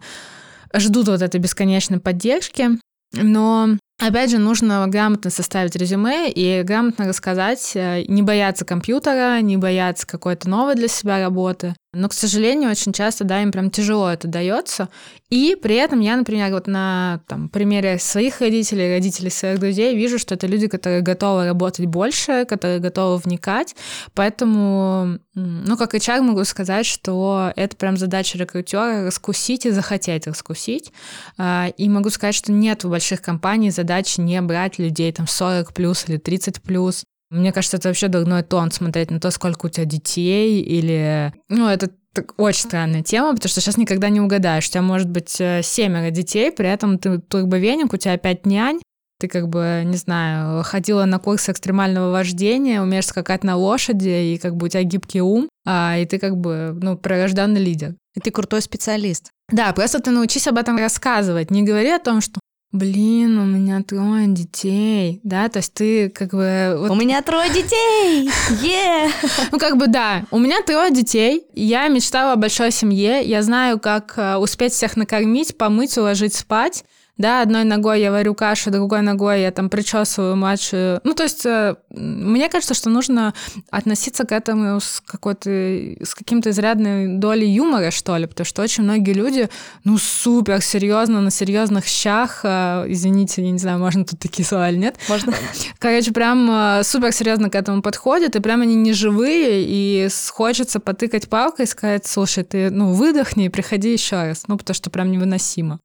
[0.74, 2.78] ждут вот этой бесконечной поддержки,
[3.12, 9.58] но Опять же, нужно грамотно составить резюме и грамотно рассказать, э, не бояться компьютера, не
[9.58, 11.74] бояться какой-то новой для себя работы.
[11.92, 14.88] Но, к сожалению, очень часто, да, им прям тяжело это дается.
[15.28, 20.20] И при этом я, например, вот на там, примере своих родителей, родителей своих друзей вижу,
[20.20, 23.74] что это люди, которые готовы работать больше, которые готовы вникать.
[24.14, 30.92] Поэтому, ну, как HR могу сказать, что это прям задача рекрутера раскусить и захотеть раскусить.
[31.38, 35.74] А, и могу сказать, что нет в больших компаниях задачи не брать людей там 40
[35.74, 37.02] плюс или 30 плюс.
[37.30, 41.32] Мне кажется, это вообще дурной тон смотреть на то, сколько у тебя детей, или...
[41.48, 44.66] Ну, это так, очень странная тема, потому что сейчас никогда не угадаешь.
[44.66, 48.80] У тебя может быть э, семеро детей, при этом ты турбовеник, у тебя пять нянь,
[49.20, 54.38] ты как бы, не знаю, ходила на курсы экстремального вождения, умеешь скакать на лошади, и
[54.38, 57.94] как бы у тебя гибкий ум, а, и ты как бы, ну, прирожденный лидер.
[58.16, 59.30] И ты крутой специалист.
[59.52, 61.50] Да, просто ты научись об этом рассказывать.
[61.50, 62.40] Не говори о том, что
[62.72, 66.76] Блин, у меня трое детей, да, то есть ты как бы...
[66.78, 66.92] Вот...
[66.92, 68.30] У меня трое детей!
[68.62, 69.10] Yeah!
[69.50, 73.80] Ну, как бы да, у меня трое детей, я мечтала о большой семье, я знаю,
[73.80, 76.84] как э, успеть всех накормить, помыть, уложить спать,
[77.20, 81.00] да, одной ногой я варю кашу, другой ногой я там причесываю младшую.
[81.04, 83.34] Ну, то есть э, мне кажется, что нужно
[83.70, 88.84] относиться к этому с какой-то, с каким-то изрядной долей юмора, что ли, потому что очень
[88.84, 89.50] многие люди,
[89.84, 94.70] ну, супер серьезно, на серьезных щах, э, извините, я не знаю, можно тут такие слова
[94.70, 94.96] или нет.
[95.10, 95.34] Можно.
[95.78, 100.80] Короче, прям э, супер серьезно к этому подходят, и прям они не живые, и хочется
[100.80, 104.88] потыкать палкой и сказать, слушай, ты, ну, выдохни и приходи еще раз, ну, потому что
[104.88, 105.80] прям невыносимо.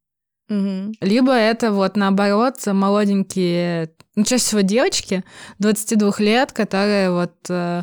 [0.48, 0.94] Угу.
[1.00, 5.24] Либо это вот наоборот молоденькие, ну, чаще всего девочки
[5.58, 7.82] 22 лет, которые вот э,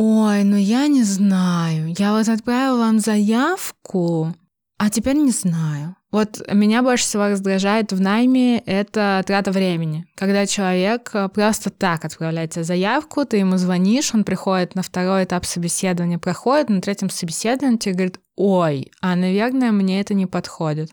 [0.00, 1.92] Ой, ну я не знаю.
[1.98, 4.32] Я вот отправила вам заявку,
[4.78, 5.96] а теперь не знаю.
[6.12, 10.06] Вот меня больше всего раздражает в найме это трата времени.
[10.14, 15.24] Когда человек э, просто так отправляет тебе заявку, ты ему звонишь, он приходит на второй
[15.24, 20.92] этап собеседования, проходит, на третьем собеседовании тебе говорит, ой, а, наверное, мне это не подходит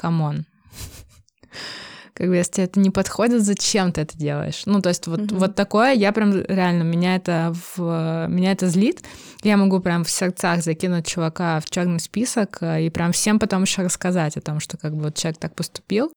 [0.00, 0.46] come on.
[2.14, 4.64] Как бы, если это не подходит, зачем ты это делаешь?
[4.66, 5.38] Ну, то есть вот, mm-hmm.
[5.38, 9.02] вот такое, я прям реально, меня это, в, меня это злит.
[9.42, 13.62] Я могу прям в сердцах закинуть чувака в черный список э, и прям всем потом
[13.62, 16.12] еще рассказать о том, что как бы вот человек так поступил.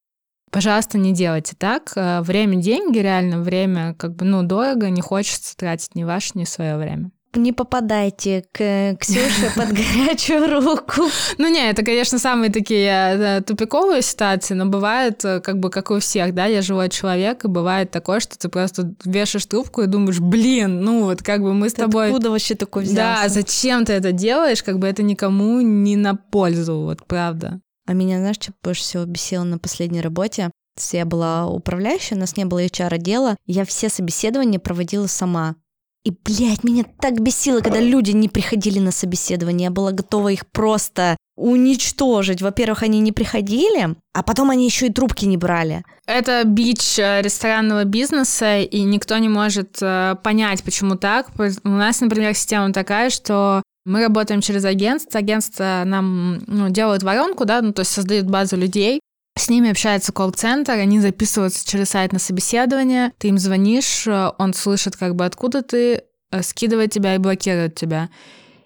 [0.51, 1.93] Пожалуйста, не делайте так.
[1.95, 6.43] Э, время— деньги, реально, время как бы, ну, дорого, не хочется тратить ни ваше, ни
[6.43, 11.03] свое время не попадайте к Ксюше под горячую руку.
[11.37, 15.91] Ну не, это, конечно, самые такие э, тупиковые ситуации, но бывает, э, как бы, как
[15.91, 19.87] у всех, да, я живой человек, и бывает такое, что ты просто вешаешь трубку и
[19.87, 22.07] думаешь, блин, ну вот как бы мы с тобой...
[22.07, 23.23] Откуда вообще такой взялся?
[23.23, 27.61] Да, зачем ты это делаешь, как бы это никому не на пользу, вот правда.
[27.85, 30.51] А меня, знаешь, что больше всего бесило на последней работе?
[30.91, 35.55] Я была управляющей, у нас не было HR-отдела, я все собеседования проводила сама.
[36.05, 39.65] И, блядь, меня так бесило, когда люди не приходили на собеседование.
[39.65, 42.41] Я была готова их просто уничтожить.
[42.41, 45.83] Во-первых, они не приходили, а потом они еще и трубки не брали.
[46.05, 51.27] Это бич э, ресторанного бизнеса, и никто не может э, понять, почему так.
[51.63, 55.19] У нас, например, система такая, что Мы работаем через агентство.
[55.19, 59.01] Агентство нам ну, делают воронку, да, ну, то есть создают базу людей.
[59.35, 64.95] С ними общается колл-центр, они записываются через сайт на собеседование, ты им звонишь, он слышит
[64.95, 68.09] как бы откуда ты, э, скидывает тебя и блокирует тебя.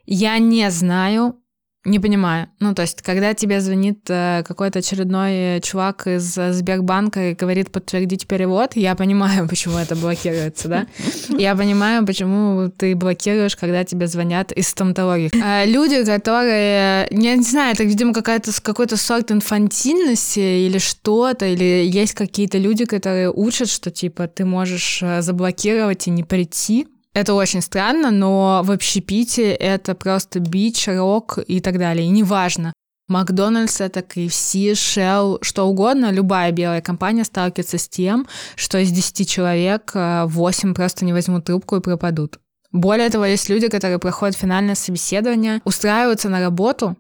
[0.06, 1.40] Я не знаю,
[1.88, 2.48] не понимаю.
[2.60, 8.28] Ну, то есть, когда тебе звонит э, какой-то очередной чувак из Сбербанка и говорит подтвердить
[8.28, 10.88] перевод, я понимаю, почему это блокируется, да?
[11.30, 15.32] Я понимаю, почему ты блокируешь, когда тебе звонят из стоматологии.
[15.42, 21.88] А люди, которые, я не знаю, это, видимо, какая-то какой-то сорт инфантильности или что-то, или
[21.88, 27.34] есть какие-то люди, которые учат, что, типа, ты можешь э, заблокировать и не прийти, это
[27.34, 32.06] очень странно, но в общепите это просто бич, рок и так далее.
[32.06, 32.74] И неважно,
[33.08, 39.28] Макдональдс, это KFC, Shell, что угодно, любая белая компания сталкивается с тем, что из 10
[39.28, 42.40] человек 8 э, просто не возьмут трубку и пропадут.
[42.72, 46.98] Более того, есть люди, которые проходят финальное собеседование, устраиваются на работу,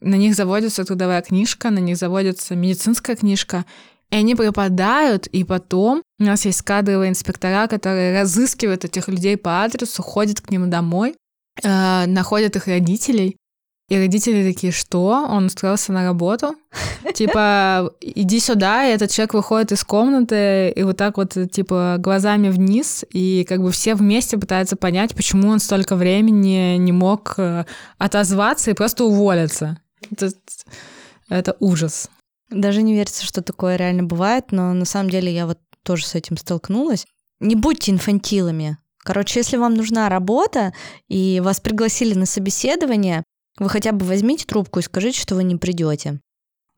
[0.00, 3.64] на них заводится трудовая книжка, на них заводится медицинская книжка,
[4.10, 9.62] и они пропадают, и потом у нас есть кадровые инспектора, которые разыскивают этих людей по
[9.62, 11.14] адресу, ходят к ним домой,
[11.62, 13.36] э, находят их родителей,
[13.90, 15.26] и родители такие, что?
[15.28, 16.54] Он устроился на работу?
[17.14, 22.50] Типа, иди сюда, и этот человек выходит из комнаты, и вот так вот, типа, глазами
[22.50, 27.64] вниз, и как бы все вместе пытаются понять, почему он столько времени не мог э,
[27.98, 29.80] отозваться и просто уволиться.
[30.08, 30.30] Это,
[31.28, 32.08] это ужас.
[32.50, 36.14] Даже не верится, что такое реально бывает, но на самом деле я вот тоже с
[36.14, 37.06] этим столкнулась.
[37.38, 38.76] Не будьте инфантилами.
[38.98, 40.74] Короче, если вам нужна работа
[41.08, 43.24] и вас пригласили на собеседование,
[43.58, 46.20] вы хотя бы возьмите трубку и скажите, что вы не придете.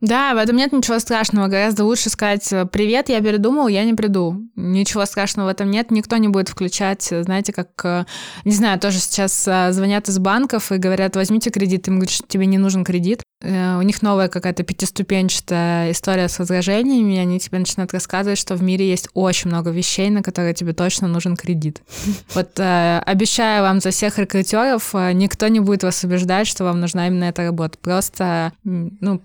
[0.03, 1.47] Да, в этом нет ничего страшного.
[1.47, 4.35] Гораздо лучше сказать «Привет, я передумал, я не приду».
[4.57, 5.91] Ничего страшного в этом нет.
[5.91, 8.03] Никто не будет включать, знаете, как, э,
[8.43, 11.87] не знаю, тоже сейчас э, звонят из банков и говорят «Возьмите кредит».
[11.87, 13.23] Им говорят, что тебе не нужен кредит.
[13.41, 18.55] Э, у них новая какая-то пятиступенчатая история с возражениями, и они тебе начинают рассказывать, что
[18.55, 21.81] в мире есть очень много вещей, на которые тебе точно нужен кредит.
[22.35, 27.25] Вот обещаю вам за всех рекрутеров, никто не будет вас убеждать, что вам нужна именно
[27.25, 27.77] эта работа.
[27.77, 29.21] Просто, ну,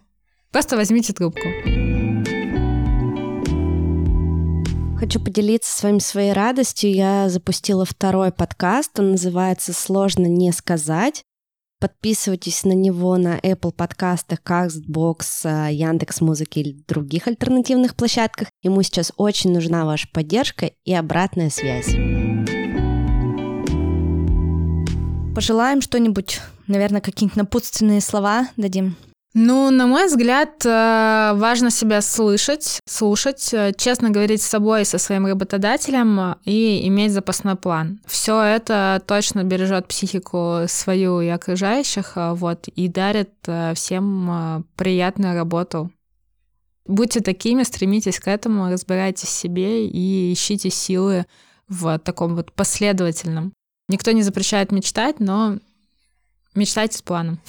[0.50, 1.46] Просто возьмите трубку.
[4.98, 6.92] Хочу поделиться с вами своей радостью.
[6.92, 8.98] Я запустила второй подкаст.
[8.98, 11.22] Он называется «Сложно не сказать».
[11.80, 18.48] Подписывайтесь на него на Apple подкастах, Castbox, а, Яндекс Музыки или других альтернативных площадках.
[18.62, 21.94] Ему сейчас очень нужна ваша поддержка и обратная связь.
[25.36, 28.96] Пожелаем что-нибудь, наверное, какие-нибудь напутственные слова дадим.
[29.34, 34.96] Ну, на мой взгляд, э, важно себя слышать, слушать, э, честно говорить с собой, со
[34.96, 38.00] своим работодателем э, и иметь запасной план.
[38.06, 43.30] Все это точно бережет психику свою и окружающих, вот, и дарит
[43.74, 45.92] всем приятную работу.
[46.86, 51.26] Будьте такими, стремитесь к этому, разбирайтесь в себе и ищите силы
[51.68, 53.52] в таком вот последовательном.
[53.88, 55.58] Никто не запрещает мечтать, но
[56.54, 57.40] мечтайте с планом.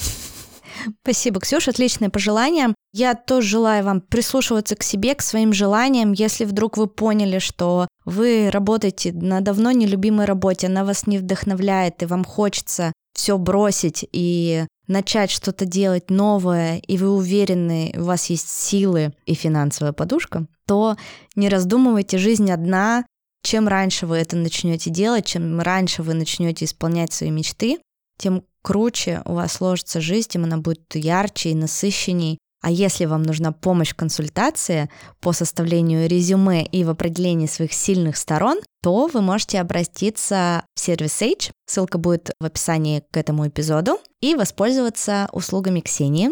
[1.03, 2.73] Спасибо, Ксюша, отличное пожелание.
[2.93, 6.13] Я тоже желаю вам прислушиваться к себе, к своим желаниям.
[6.13, 12.01] Если вдруг вы поняли, что вы работаете на давно нелюбимой работе, она вас не вдохновляет,
[12.01, 18.29] и вам хочется все бросить и начать что-то делать новое, и вы уверены, у вас
[18.29, 20.95] есть силы и финансовая подушка, то
[21.35, 23.05] не раздумывайте, жизнь одна.
[23.41, 27.79] Чем раньше вы это начнете делать, чем раньше вы начнете исполнять свои мечты,
[28.17, 32.37] тем круче у вас сложится жизнь, тем она будет ярче и насыщенней.
[32.61, 34.89] А если вам нужна помощь в консультации
[35.21, 41.21] по составлению резюме и в определении своих сильных сторон, то вы можете обратиться в сервис
[41.21, 46.31] Sage, ссылка будет в описании к этому эпизоду, и воспользоваться услугами Ксении.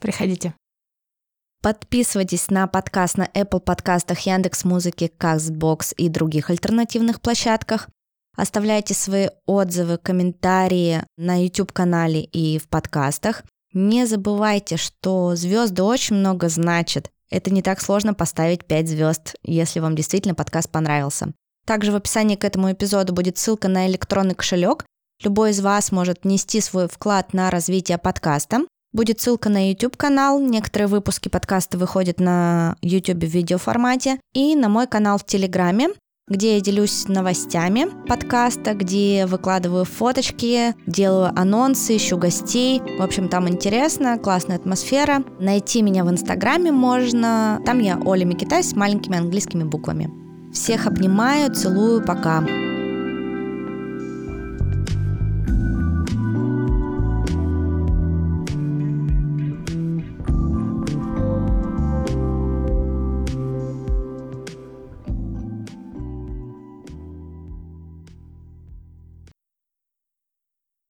[0.00, 0.54] Приходите.
[1.60, 7.88] Подписывайтесь на подкаст на Apple подкастах, Яндекс Музыки, Castbox и других альтернативных площадках.
[8.38, 13.42] Оставляйте свои отзывы, комментарии на YouTube-канале и в подкастах.
[13.72, 17.10] Не забывайте, что звезды очень много значат.
[17.30, 21.32] Это не так сложно поставить 5 звезд, если вам действительно подкаст понравился.
[21.66, 24.86] Также в описании к этому эпизоду будет ссылка на электронный кошелек.
[25.24, 28.60] Любой из вас может нести свой вклад на развитие подкаста.
[28.92, 34.86] Будет ссылка на YouTube-канал, некоторые выпуски подкаста выходят на YouTube в видеоформате, и на мой
[34.86, 35.88] канал в Телеграме,
[36.28, 42.80] где я делюсь новостями подкаста, где выкладываю фоточки, делаю анонсы, ищу гостей.
[42.98, 45.24] В общем, там интересно, классная атмосфера.
[45.40, 47.60] Найти меня в Инстаграме можно.
[47.64, 50.10] Там я Оля Микитай с маленькими английскими буквами.
[50.52, 52.44] Всех обнимаю, целую, пока.